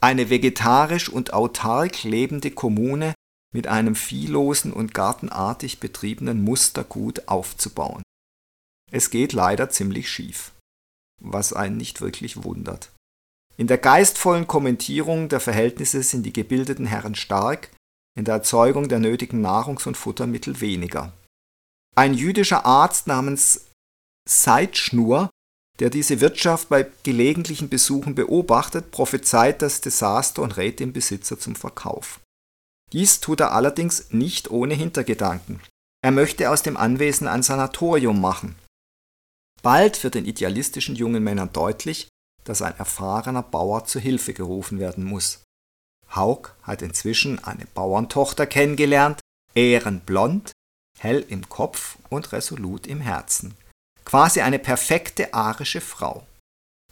eine 0.00 0.28
vegetarisch 0.28 1.08
und 1.08 1.32
autark 1.32 2.02
lebende 2.02 2.50
Kommune 2.50 3.14
mit 3.54 3.68
einem 3.68 3.94
viehlosen 3.94 4.72
und 4.72 4.92
gartenartig 4.92 5.80
betriebenen 5.80 6.42
Mustergut 6.42 7.28
aufzubauen. 7.28 8.02
Es 8.92 9.10
geht 9.10 9.32
leider 9.32 9.70
ziemlich 9.70 10.10
schief, 10.10 10.52
was 11.22 11.52
einen 11.52 11.76
nicht 11.76 12.00
wirklich 12.00 12.44
wundert. 12.44 12.90
In 13.56 13.66
der 13.66 13.78
geistvollen 13.78 14.46
Kommentierung 14.46 15.28
der 15.28 15.40
Verhältnisse 15.40 16.02
sind 16.02 16.24
die 16.24 16.32
gebildeten 16.32 16.86
Herren 16.86 17.14
stark, 17.14 17.70
in 18.16 18.24
der 18.24 18.34
Erzeugung 18.34 18.88
der 18.88 18.98
nötigen 18.98 19.40
Nahrungs- 19.40 19.86
und 19.86 19.96
Futtermittel 19.96 20.60
weniger. 20.60 21.12
Ein 21.96 22.14
jüdischer 22.14 22.66
Arzt 22.66 23.06
namens 23.06 23.66
Seitschnur, 24.28 25.30
der 25.78 25.90
diese 25.90 26.20
Wirtschaft 26.20 26.68
bei 26.68 26.86
gelegentlichen 27.02 27.68
Besuchen 27.68 28.14
beobachtet, 28.14 28.90
prophezeit 28.90 29.62
das 29.62 29.80
Desaster 29.80 30.42
und 30.42 30.56
rät 30.56 30.80
dem 30.80 30.92
Besitzer 30.92 31.38
zum 31.38 31.54
Verkauf. 31.54 32.20
Dies 32.92 33.20
tut 33.20 33.40
er 33.40 33.52
allerdings 33.52 34.10
nicht 34.10 34.50
ohne 34.50 34.74
Hintergedanken. 34.74 35.60
Er 36.02 36.10
möchte 36.10 36.50
aus 36.50 36.62
dem 36.62 36.76
Anwesen 36.76 37.26
ein 37.26 37.42
Sanatorium 37.42 38.20
machen. 38.20 38.56
Bald 39.62 40.04
wird 40.04 40.14
den 40.14 40.26
idealistischen 40.26 40.94
jungen 40.94 41.24
Männern 41.24 41.52
deutlich, 41.52 42.08
dass 42.44 42.62
ein 42.62 42.76
erfahrener 42.78 43.42
Bauer 43.42 43.84
zu 43.84 43.98
Hilfe 43.98 44.34
gerufen 44.34 44.78
werden 44.78 45.04
muss. 45.04 45.42
Haug 46.14 46.50
hat 46.62 46.82
inzwischen 46.82 47.42
eine 47.42 47.66
Bauerntochter 47.66 48.46
kennengelernt, 48.46 49.20
ehrenblond, 49.54 50.52
hell 50.98 51.24
im 51.28 51.48
Kopf 51.48 51.96
und 52.10 52.32
resolut 52.32 52.86
im 52.86 53.00
Herzen. 53.00 53.56
Quasi 54.04 54.42
eine 54.42 54.58
perfekte 54.58 55.34
arische 55.34 55.80
Frau. 55.80 56.26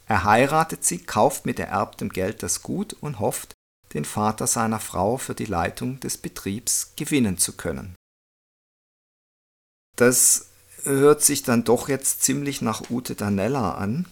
Er 0.07 0.23
heiratet 0.23 0.83
sie, 0.83 0.99
kauft 0.99 1.45
mit 1.45 1.59
ererbtem 1.59 2.09
Geld 2.09 2.43
das 2.43 2.61
Gut 2.61 2.93
und 2.93 3.19
hofft, 3.19 3.53
den 3.93 4.05
Vater 4.05 4.47
seiner 4.47 4.79
Frau 4.79 5.17
für 5.17 5.35
die 5.35 5.45
Leitung 5.45 5.99
des 5.99 6.17
Betriebs 6.17 6.93
gewinnen 6.95 7.37
zu 7.37 7.53
können. 7.53 7.95
Das 9.95 10.47
hört 10.83 11.21
sich 11.21 11.43
dann 11.43 11.63
doch 11.63 11.87
jetzt 11.87 12.23
ziemlich 12.23 12.61
nach 12.61 12.89
Ute 12.89 13.15
Danella 13.15 13.75
an. 13.75 14.07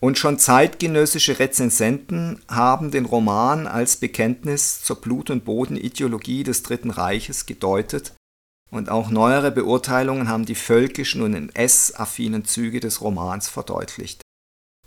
Und 0.00 0.18
schon 0.18 0.38
zeitgenössische 0.38 1.38
Rezensenten 1.38 2.40
haben 2.48 2.90
den 2.90 3.04
Roman 3.04 3.66
als 3.66 3.96
Bekenntnis 3.96 4.82
zur 4.82 4.96
Blut- 4.96 5.28
und 5.28 5.44
Bodenideologie 5.44 6.42
des 6.42 6.62
Dritten 6.62 6.90
Reiches 6.90 7.44
gedeutet 7.44 8.14
und 8.70 8.88
auch 8.88 9.10
neuere 9.10 9.50
Beurteilungen 9.50 10.28
haben 10.28 10.46
die 10.46 10.54
völkischen 10.54 11.22
und 11.22 11.34
NS-affinen 11.34 12.44
Züge 12.44 12.80
des 12.80 13.00
Romans 13.00 13.48
verdeutlicht. 13.48 14.22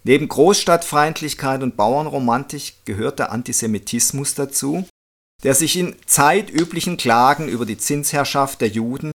Neben 0.03 0.27
Großstadtfeindlichkeit 0.27 1.63
und 1.63 1.77
Bauernromantik 1.77 2.85
gehört 2.85 3.19
der 3.19 3.31
Antisemitismus 3.31 4.35
dazu, 4.35 4.85
der 5.43 5.55
sich 5.55 5.77
in 5.77 5.95
zeitüblichen 6.05 6.97
Klagen 6.97 7.47
über 7.47 7.65
die 7.65 7.77
Zinsherrschaft 7.77 8.61
der 8.61 8.69
Juden 8.69 9.11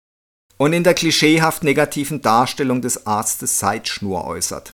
und 0.58 0.72
in 0.72 0.84
der 0.84 0.94
klischeehaft 0.94 1.62
negativen 1.62 2.20
Darstellung 2.20 2.82
des 2.82 3.06
Arztes 3.06 3.58
Seitschnur 3.58 4.24
äußert. 4.24 4.70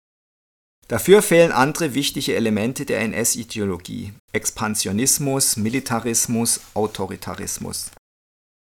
Dafür 0.89 1.23
fehlen 1.23 1.53
andere 1.53 1.95
wichtige 1.95 2.35
Elemente 2.35 2.85
der 2.85 3.01
NS-Ideologie 3.01 4.13
Expansionismus, 4.33 5.57
Militarismus, 5.57 6.61
Autoritarismus. 6.75 7.91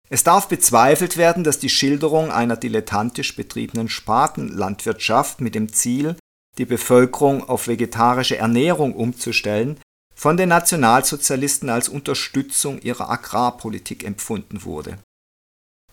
Es 0.10 0.24
darf 0.24 0.48
bezweifelt 0.48 1.18
werden, 1.18 1.44
dass 1.44 1.58
die 1.58 1.70
Schilderung 1.70 2.32
einer 2.32 2.56
dilettantisch 2.56 3.36
betriebenen 3.36 3.90
Spatenlandwirtschaft 3.90 5.42
mit 5.42 5.56
dem 5.56 5.74
Ziel, 5.74 6.16
die 6.60 6.66
Bevölkerung 6.66 7.50
auf 7.50 7.68
vegetarische 7.68 8.38
Ernährung 8.38 8.94
umzustellen, 8.94 9.80
von 10.14 10.38
den 10.38 10.50
Nationalsozialisten 10.50 11.70
als 11.70 11.90
Unterstützung 11.90 12.80
ihrer 12.80 13.10
Agrarpolitik 13.10 14.04
empfunden 14.04 14.64
wurde. 14.64 15.00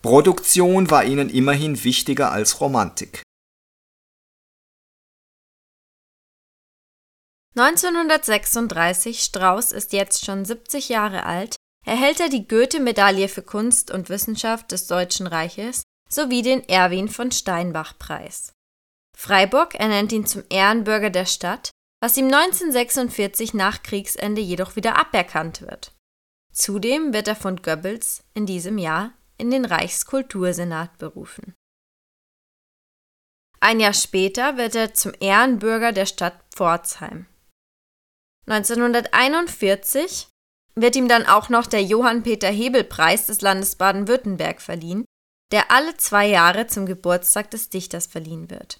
Produktion 0.03 0.91
war 0.91 1.03
ihnen 1.03 1.29
immerhin 1.29 1.83
wichtiger 1.83 2.31
als 2.31 2.61
Romantik. 2.61 3.23
1936, 7.55 9.23
Strauß 9.23 9.73
ist 9.73 9.91
jetzt 9.91 10.25
schon 10.25 10.45
70 10.45 10.87
Jahre 10.89 11.25
alt, 11.25 11.55
erhält 11.85 12.19
er 12.19 12.29
die 12.29 12.47
Goethe-Medaille 12.47 13.27
für 13.27 13.41
Kunst 13.41 13.91
und 13.91 14.09
Wissenschaft 14.09 14.71
des 14.71 14.87
Deutschen 14.87 15.27
Reiches 15.27 15.83
sowie 16.09 16.41
den 16.41 16.67
Erwin 16.69 17.09
von 17.09 17.31
Steinbach-Preis. 17.31 18.53
Freiburg 19.17 19.75
ernennt 19.75 20.11
ihn 20.11 20.25
zum 20.25 20.43
Ehrenbürger 20.49 21.09
der 21.09 21.25
Stadt, 21.25 21.71
was 22.01 22.17
ihm 22.17 22.25
1946 22.25 23.53
nach 23.53 23.83
Kriegsende 23.83 24.41
jedoch 24.41 24.75
wieder 24.75 24.97
aberkannt 24.97 25.61
wird. 25.61 25.93
Zudem 26.53 27.13
wird 27.13 27.27
er 27.27 27.35
von 27.35 27.57
Goebbels 27.57 28.23
in 28.33 28.45
diesem 28.45 28.77
Jahr 28.77 29.13
in 29.37 29.51
den 29.51 29.65
Reichskultursenat 29.65 30.97
berufen. 30.97 31.53
Ein 33.59 33.79
Jahr 33.79 33.93
später 33.93 34.57
wird 34.57 34.75
er 34.75 34.93
zum 34.93 35.13
Ehrenbürger 35.19 35.91
der 35.91 36.07
Stadt 36.07 36.39
Pforzheim. 36.51 37.27
1941 38.47 40.27
wird 40.75 40.95
ihm 40.95 41.07
dann 41.07 41.25
auch 41.25 41.49
noch 41.49 41.67
der 41.67 41.83
Johann 41.83 42.23
Peter 42.23 42.49
Hebel 42.49 42.83
Preis 42.83 43.25
des 43.25 43.41
Landes 43.41 43.75
Baden-Württemberg 43.75 44.61
verliehen, 44.61 45.05
der 45.51 45.71
alle 45.71 45.97
zwei 45.97 46.27
Jahre 46.27 46.67
zum 46.67 46.85
Geburtstag 46.85 47.51
des 47.51 47.69
Dichters 47.69 48.07
verliehen 48.07 48.49
wird. 48.49 48.79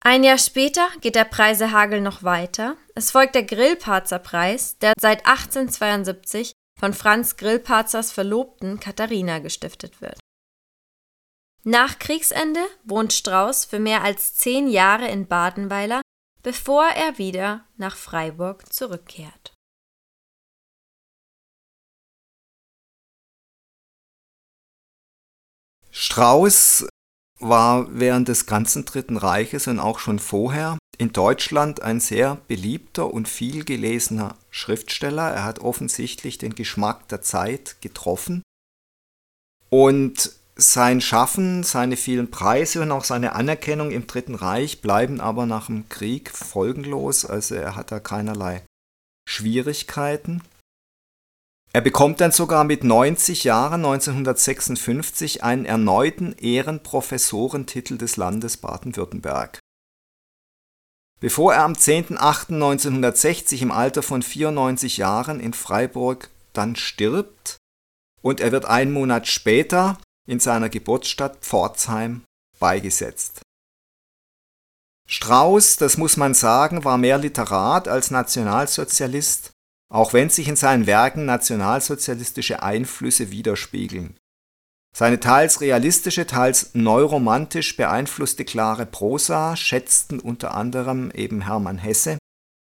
Ein 0.00 0.22
Jahr 0.22 0.38
später 0.38 0.88
geht 1.00 1.16
der 1.16 1.24
Preisehagel 1.24 2.00
noch 2.00 2.22
weiter. 2.22 2.76
Es 2.94 3.10
folgt 3.10 3.34
der 3.34 3.42
Grillparzer 3.42 4.20
Preis, 4.20 4.78
der 4.78 4.92
seit 5.00 5.26
1872 5.26 6.52
von 6.78 6.94
Franz 6.94 7.36
Grillparzers 7.36 8.12
Verlobten 8.12 8.78
Katharina 8.78 9.40
gestiftet 9.40 10.00
wird. 10.00 10.18
Nach 11.64 11.98
Kriegsende 11.98 12.60
wohnt 12.84 13.12
Strauß 13.12 13.64
für 13.64 13.80
mehr 13.80 14.04
als 14.04 14.36
zehn 14.36 14.68
Jahre 14.68 15.08
in 15.08 15.26
Badenweiler, 15.26 16.00
bevor 16.46 16.86
er 16.86 17.18
wieder 17.18 17.64
nach 17.76 17.96
Freiburg 17.96 18.72
zurückkehrt. 18.72 19.52
Strauß 25.90 26.86
war 27.40 27.88
während 27.98 28.28
des 28.28 28.46
ganzen 28.46 28.84
Dritten 28.84 29.16
Reiches 29.16 29.66
und 29.66 29.80
auch 29.80 29.98
schon 29.98 30.20
vorher 30.20 30.78
in 30.98 31.12
Deutschland 31.12 31.82
ein 31.82 31.98
sehr 31.98 32.36
beliebter 32.46 33.12
und 33.12 33.28
viel 33.28 33.64
gelesener 33.64 34.38
Schriftsteller. 34.50 35.28
Er 35.28 35.42
hat 35.42 35.58
offensichtlich 35.58 36.38
den 36.38 36.54
Geschmack 36.54 37.08
der 37.08 37.22
Zeit 37.22 37.82
getroffen. 37.82 38.44
Und 39.68 40.30
sein 40.58 41.02
Schaffen, 41.02 41.62
seine 41.62 41.96
vielen 41.96 42.30
Preise 42.30 42.80
und 42.82 42.90
auch 42.90 43.04
seine 43.04 43.34
Anerkennung 43.34 43.90
im 43.90 44.06
Dritten 44.06 44.34
Reich 44.34 44.80
bleiben 44.80 45.20
aber 45.20 45.44
nach 45.44 45.66
dem 45.66 45.88
Krieg 45.88 46.30
folgenlos. 46.30 47.26
Also 47.26 47.54
er 47.54 47.76
hat 47.76 47.92
da 47.92 48.00
keinerlei 48.00 48.62
Schwierigkeiten. 49.28 50.42
Er 51.72 51.82
bekommt 51.82 52.22
dann 52.22 52.32
sogar 52.32 52.64
mit 52.64 52.84
90 52.84 53.44
Jahren 53.44 53.84
1956 53.84 55.44
einen 55.44 55.66
erneuten 55.66 56.32
Ehrenprofessorentitel 56.38 57.98
des 57.98 58.16
Landes 58.16 58.56
Baden-Württemberg. 58.56 59.58
bevor 61.20 61.54
er 61.54 61.64
am 61.64 61.72
10.08.1960 61.72 63.62
im 63.62 63.72
Alter 63.72 64.02
von 64.02 64.22
94 64.22 64.96
Jahren 64.96 65.40
in 65.40 65.52
Freiburg 65.52 66.30
dann 66.52 66.76
stirbt 66.76 67.56
und 68.22 68.40
er 68.40 68.52
wird 68.52 68.64
einen 68.64 68.92
Monat 68.92 69.26
später 69.26 69.98
in 70.26 70.40
seiner 70.40 70.68
Geburtsstadt 70.68 71.38
Pforzheim 71.40 72.24
beigesetzt. 72.58 73.42
Strauß, 75.08 75.76
das 75.76 75.98
muss 75.98 76.16
man 76.16 76.34
sagen, 76.34 76.84
war 76.84 76.98
mehr 76.98 77.18
Literat 77.18 77.86
als 77.86 78.10
Nationalsozialist, 78.10 79.52
auch 79.88 80.12
wenn 80.12 80.30
sich 80.30 80.48
in 80.48 80.56
seinen 80.56 80.86
Werken 80.86 81.26
nationalsozialistische 81.26 82.62
Einflüsse 82.62 83.30
widerspiegeln. 83.30 84.16
Seine 84.96 85.20
teils 85.20 85.60
realistische, 85.60 86.26
teils 86.26 86.70
neuromantisch 86.72 87.76
beeinflusste 87.76 88.44
klare 88.44 88.86
Prosa 88.86 89.54
schätzten 89.54 90.18
unter 90.18 90.54
anderem 90.54 91.10
eben 91.12 91.42
Hermann 91.42 91.78
Hesse, 91.78 92.18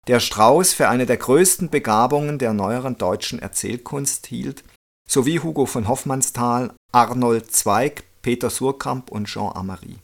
der 0.09 0.21
Strauß 0.21 0.73
für 0.73 0.89
eine 0.89 1.07
der 1.07 1.19
größten 1.19 1.71
Begabungen 1.71 2.39
der 2.39 2.53
neueren 2.55 2.99
deutschen 2.99 3.39
Erzählkunst 3.39 4.27
hielt, 4.27 4.65
sowie 5.09 5.39
Hugo 5.41 5.65
von 5.65 5.87
Hoffmannsthal, 5.87 6.75
Arnold 6.93 7.53
Zweig, 7.53 8.05
Peter 8.23 8.51
Surkamp 8.51 9.11
und 9.11 9.27
Jean 9.27 9.55
Amary. 9.55 9.99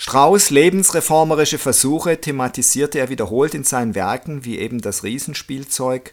Strauß 0.00 0.50
lebensreformerische 0.50 1.58
Versuche 1.58 2.20
thematisierte 2.20 2.98
er 2.98 3.08
wiederholt 3.08 3.54
in 3.54 3.64
seinen 3.64 3.94
Werken 3.94 4.44
wie 4.44 4.58
eben 4.58 4.80
das 4.80 5.02
Riesenspielzeug. 5.02 6.10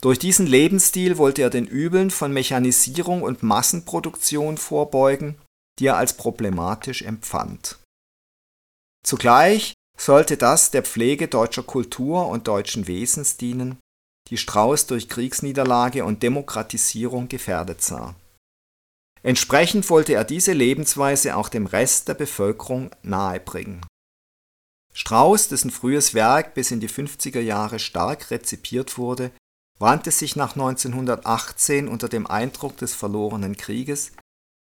Durch 0.00 0.18
diesen 0.18 0.48
Lebensstil 0.48 1.16
wollte 1.16 1.42
er 1.42 1.50
den 1.50 1.66
Übeln 1.66 2.10
von 2.10 2.32
Mechanisierung 2.32 3.22
und 3.22 3.44
Massenproduktion 3.44 4.58
vorbeugen, 4.58 5.38
die 5.78 5.86
er 5.86 5.96
als 5.96 6.16
problematisch 6.16 7.02
empfand. 7.02 7.78
Zugleich 9.06 9.74
sollte 9.96 10.36
das 10.36 10.72
der 10.72 10.82
Pflege 10.82 11.28
deutscher 11.28 11.62
Kultur 11.62 12.26
und 12.26 12.48
deutschen 12.48 12.88
Wesens 12.88 13.36
dienen, 13.36 13.78
die 14.28 14.36
Strauß 14.36 14.86
durch 14.86 15.08
Kriegsniederlage 15.08 16.04
und 16.04 16.22
Demokratisierung 16.22 17.28
gefährdet 17.28 17.82
sah 17.82 18.14
Entsprechend 19.22 19.88
wollte 19.88 20.14
er 20.14 20.24
diese 20.24 20.52
Lebensweise 20.52 21.36
auch 21.36 21.48
dem 21.48 21.66
Rest 21.66 22.08
der 22.08 22.14
Bevölkerung 22.14 22.90
nahebringen. 23.02 23.80
Strauß, 24.94 25.48
dessen 25.48 25.70
frühes 25.70 26.12
Werk 26.12 26.54
bis 26.54 26.70
in 26.70 26.80
die 26.80 26.88
50er 26.88 27.40
Jahre 27.40 27.78
stark 27.78 28.30
rezipiert 28.30 28.98
wurde, 28.98 29.30
wandte 29.78 30.10
sich 30.10 30.36
nach 30.36 30.52
1918 30.52 31.88
unter 31.88 32.08
dem 32.08 32.26
Eindruck 32.26 32.76
des 32.76 32.94
verlorenen 32.94 33.56
Krieges, 33.56 34.12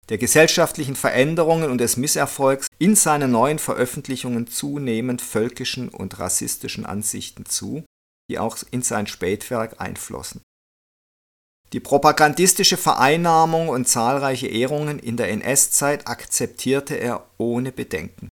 der 0.10 0.18
gesellschaftlichen 0.18 0.96
Veränderungen 0.96 1.70
und 1.70 1.80
des 1.80 1.98
Misserfolgs 1.98 2.68
in 2.80 2.96
seinen 2.96 3.32
neuen 3.32 3.60
Veröffentlichungen 3.60 4.48
zunehmend 4.48 5.22
völkischen 5.22 5.90
und 5.90 6.20
rassistischen 6.20 6.86
Ansichten 6.86 7.46
zu, 7.46 7.84
die 8.30 8.40
auch 8.40 8.58
in 8.72 8.82
sein 8.82 9.08
Spätwerk 9.08 9.80
einflossen 9.82 10.42
die 11.74 11.80
propagandistische 11.80 12.76
Vereinnahmung 12.76 13.70
und 13.70 13.88
zahlreiche 13.88 14.48
Ehrungen 14.48 15.00
in 15.00 15.16
der 15.16 15.30
NS-Zeit 15.30 16.06
akzeptierte 16.08 16.96
er 16.96 17.26
ohne 17.38 17.72
Bedenken. 17.72 18.28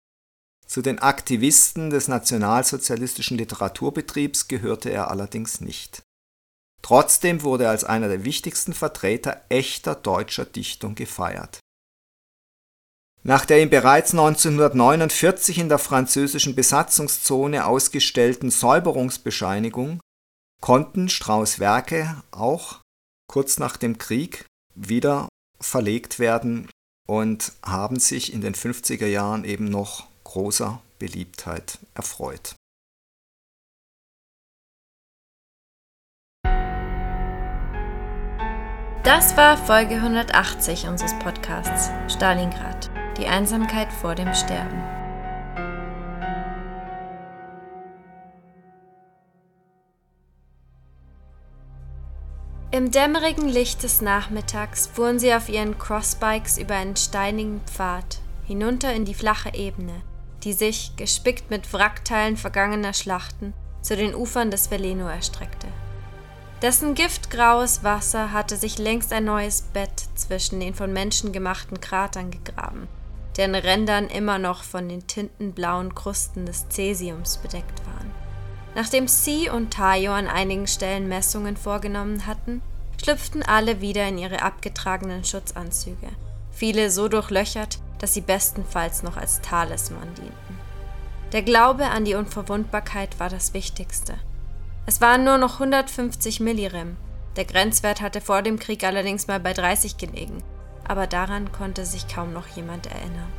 Zu 0.66 0.82
den 0.82 1.00
Aktivisten 1.00 1.92
des 1.92 2.08
nationalsozialistischen 2.08 3.38
Literaturbetriebs 3.38 4.48
gehörte 4.48 4.90
er 4.90 5.12
allerdings 5.12 5.62
nicht. 5.62 6.02
Trotzdem 6.82 7.44
wurde 7.44 7.66
er 7.66 7.70
als 7.70 7.84
einer 7.84 8.08
der 8.08 8.26
wichtigsten 8.26 8.74
Vertreter 8.74 9.42
echter 9.50 9.96
deutscher 9.96 10.46
Dichtung 10.46 10.96
gefeiert. 10.96 11.60
Nach 13.24 13.46
der 13.46 13.62
ihm 13.62 13.70
bereits 13.70 14.12
1949 14.12 15.60
in 15.60 15.70
der 15.70 15.80
französischen 15.80 16.56
Besatzungszone 16.56 17.66
ausgestellten 17.66 18.52
Säuberungsbescheinigung 18.52 20.00
konnten 20.62 21.10
Strauß 21.10 21.60
Werke 21.60 22.22
auch 22.32 22.82
kurz 23.28 23.60
nach 23.60 23.78
dem 23.78 23.98
Krieg 23.98 24.46
wieder 24.76 25.28
verlegt 25.60 26.20
werden 26.20 26.70
und 27.08 27.54
haben 27.64 28.00
sich 28.00 28.34
in 28.34 28.42
den 28.42 28.56
50er 28.56 29.08
Jahren 29.08 29.44
eben 29.44 29.66
noch 29.66 30.08
großer 30.24 30.82
Beliebtheit 31.00 31.80
erfreut. 31.94 32.56
Das 39.04 39.38
war 39.38 39.56
Folge 39.56 39.96
180 39.96 40.88
unseres 40.88 41.18
Podcasts 41.20 41.90
Stalingrad, 42.14 42.90
die 43.18 43.28
Einsamkeit 43.28 43.92
vor 43.92 44.16
dem 44.16 44.34
Sterben. 44.34 44.82
Im 52.70 52.92
dämmerigen 52.92 53.48
Licht 53.48 53.82
des 53.84 54.02
Nachmittags 54.02 54.88
fuhren 54.88 55.20
sie 55.20 55.34
auf 55.34 55.50
ihren 55.50 55.80
Crossbikes 55.80 56.58
über 56.58 56.76
einen 56.76 56.96
steinigen 56.96 57.62
Pfad 57.66 58.20
hinunter 58.46 58.94
in 58.94 59.04
die 59.04 59.14
flache 59.14 59.54
Ebene, 59.54 60.02
die 60.44 60.54
sich, 60.54 60.96
gespickt 60.96 61.50
mit 61.50 61.74
Wrackteilen 61.74 62.38
vergangener 62.38 62.94
Schlachten, 62.94 63.54
zu 63.82 63.96
den 63.96 64.14
Ufern 64.14 64.52
des 64.52 64.70
Veleno 64.70 65.08
erstreckte. 65.08 65.68
Dessen 66.62 66.94
giftgraues 66.94 67.84
Wasser 67.84 68.32
hatte 68.32 68.58
sich 68.58 68.78
längst 68.78 69.14
ein 69.14 69.26
neues 69.26 69.62
Bett 69.62 70.06
zwischen 70.16 70.60
den 70.60 70.74
von 70.74 70.92
Menschen 70.92 71.32
gemachten 71.32 71.80
Kratern 71.82 72.32
gegraben, 72.32 72.88
deren 73.38 73.56
Rändern 73.56 74.08
immer 74.08 74.40
noch 74.40 74.64
von 74.64 74.90
den 74.90 75.08
tintenblauen 75.08 75.96
Krusten 75.96 76.46
des 76.46 76.68
Cäsiums 76.70 77.38
bedeckt 77.38 77.86
waren. 77.86 78.12
Nachdem 78.76 79.08
Sie 79.08 79.50
und 79.50 79.72
Tayo 79.72 80.12
an 80.14 80.28
einigen 80.28 80.68
Stellen 80.68 81.08
Messungen 81.08 81.58
vorgenommen 81.58 82.26
hatten, 82.26 82.62
schlüpften 83.02 83.44
alle 83.44 83.82
wieder 83.82 84.08
in 84.08 84.18
ihre 84.18 84.42
abgetragenen 84.42 85.24
Schutzanzüge, 85.24 86.10
viele 86.52 86.90
so 86.90 87.08
durchlöchert, 87.08 87.80
dass 88.00 88.14
sie 88.14 88.22
bestenfalls 88.22 89.04
noch 89.04 89.18
als 89.18 89.42
Talisman 89.42 90.14
dienten. 90.16 90.58
Der 91.32 91.42
Glaube 91.42 91.88
an 91.88 92.06
die 92.06 92.16
Unverwundbarkeit 92.16 93.20
war 93.20 93.30
das 93.30 93.54
Wichtigste. 93.54 94.16
Es 94.86 95.02
waren 95.02 95.24
nur 95.24 95.38
noch 95.38 95.56
150 95.56 96.40
Millirem. 96.40 96.96
Der 97.36 97.46
Grenzwert 97.46 98.02
hatte 98.02 98.22
vor 98.22 98.42
dem 98.42 98.58
Krieg 98.58 98.84
allerdings 98.84 99.28
mal 99.28 99.40
bei 99.40 99.54
30 99.54 99.98
gelegen, 99.98 100.42
aber 100.88 101.08
daran 101.08 101.52
konnte 101.52 101.86
sich 101.86 102.08
kaum 102.08 102.34
noch 102.34 102.48
jemand 102.48 102.88
erinnern. 102.88 103.32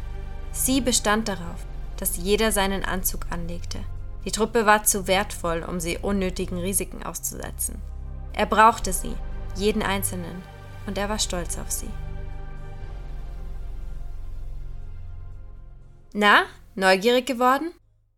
Sie 0.52 0.80
bestand 0.80 1.28
darauf, 1.28 1.64
dass 1.96 2.16
jeder 2.16 2.52
seinen 2.52 2.84
Anzug 2.84 3.26
anlegte, 3.30 3.78
die 4.24 4.32
Truppe 4.32 4.66
war 4.66 4.84
zu 4.84 5.06
wertvoll, 5.06 5.62
um 5.62 5.80
sie 5.80 5.98
unnötigen 5.98 6.58
Risiken 6.58 7.02
auszusetzen. 7.02 7.80
Er 8.32 8.46
brauchte 8.46 8.92
sie, 8.92 9.14
jeden 9.54 9.82
einzelnen, 9.82 10.42
und 10.86 10.98
er 10.98 11.08
war 11.08 11.18
stolz 11.18 11.58
auf 11.58 11.70
sie. 11.70 11.90
Na, 16.12 16.44
neugierig 16.74 17.26
geworden? 17.26 17.72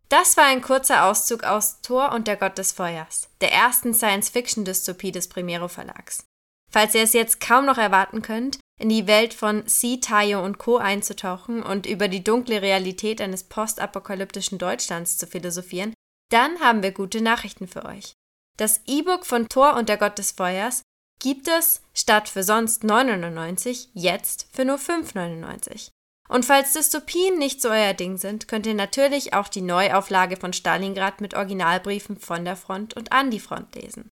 Das 0.09 0.37
war 0.37 0.47
ein 0.47 0.63
kurzer 0.63 1.05
Auszug 1.05 1.45
aus 1.45 1.83
Thor 1.83 2.13
und 2.13 2.27
der 2.27 2.37
Gott 2.37 2.59
des 2.59 2.73
Feuers, 2.73 3.29
der 3.41 3.53
ersten 3.53 3.95
Science-Fiction-Dystopie 3.95 5.13
des 5.13 5.29
Primero 5.29 5.69
Verlags. 5.69 6.25
Falls 6.71 6.95
ihr 6.95 7.03
es 7.03 7.13
jetzt 7.13 7.41
kaum 7.41 7.67
noch 7.67 7.79
erwarten 7.79 8.23
könnt, 8.23 8.59
in 8.81 8.89
die 8.89 9.07
Welt 9.07 9.35
von 9.35 9.67
C. 9.67 9.99
Tayo 9.99 10.43
und 10.43 10.59
Co. 10.59 10.79
einzutauchen 10.79 11.63
und 11.63 11.87
über 11.87 12.09
die 12.09 12.25
dunkle 12.25 12.63
Realität 12.63 13.21
eines 13.21 13.45
postapokalyptischen 13.45 14.59
Deutschlands 14.59 15.19
zu 15.19 15.27
philosophieren, 15.27 15.93
dann 16.31 16.61
haben 16.61 16.83
wir 16.83 16.93
gute 16.93 17.21
Nachrichten 17.21 17.69
für 17.69 17.85
euch. 17.85 18.15
Das 18.57 18.81
E-Book 18.87 19.27
von 19.27 19.49
Thor 19.49 19.75
und 19.75 19.89
der 19.89 19.99
Gott 19.99 20.19
des 20.19 20.33
Feuers 20.33 20.83
gibt 21.19 21.47
es 21.49 21.83
statt 21.93 22.29
für 22.29 22.43
sonst 22.43 22.83
9,99 22.85 23.89
jetzt 23.93 24.49
für 24.53 24.65
nur 24.65 24.79
5,99. 24.79 25.91
Und 26.29 26.45
falls 26.45 26.73
Dystopien 26.73 27.39
nicht 27.39 27.61
so 27.61 27.69
euer 27.69 27.93
Ding 27.93 28.17
sind, 28.17 28.49
könnt 28.49 28.65
ihr 28.65 28.75
natürlich 28.75 29.35
auch 29.35 29.49
die 29.49 29.63
Neuauflage 29.63 30.37
von 30.37 30.53
Stalingrad 30.53 31.21
mit 31.21 31.35
Originalbriefen 31.35 32.19
von 32.19 32.45
der 32.45 32.57
Front 32.57 32.95
und 32.95 33.13
an 33.13 33.31
die 33.31 33.41
Front 33.41 33.75
lesen. 33.75 34.11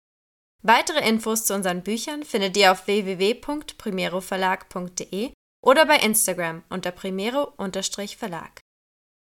Weitere 0.67 1.07
Infos 1.07 1.45
zu 1.45 1.53
unseren 1.53 1.83
Büchern 1.83 2.23
findet 2.23 2.57
ihr 2.57 2.71
auf 2.71 2.87
www.primeroverlag.de 2.87 5.31
oder 5.63 5.85
bei 5.85 5.97
Instagram 5.97 6.63
unter 6.69 6.89
primero-verlag. 6.89 8.61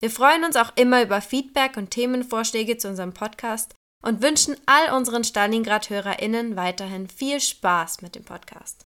Wir 0.01 0.09
freuen 0.09 0.45
uns 0.45 0.55
auch 0.55 0.75
immer 0.75 1.03
über 1.03 1.21
Feedback 1.21 1.77
und 1.77 1.91
Themenvorschläge 1.91 2.77
zu 2.77 2.87
unserem 2.87 3.13
Podcast 3.13 3.75
und 4.03 4.23
wünschen 4.23 4.57
all 4.65 4.97
unseren 4.97 5.23
Stalingrad-HörerInnen 5.23 6.55
weiterhin 6.55 7.07
viel 7.07 7.39
Spaß 7.39 8.01
mit 8.01 8.15
dem 8.15 8.23
Podcast. 8.23 8.86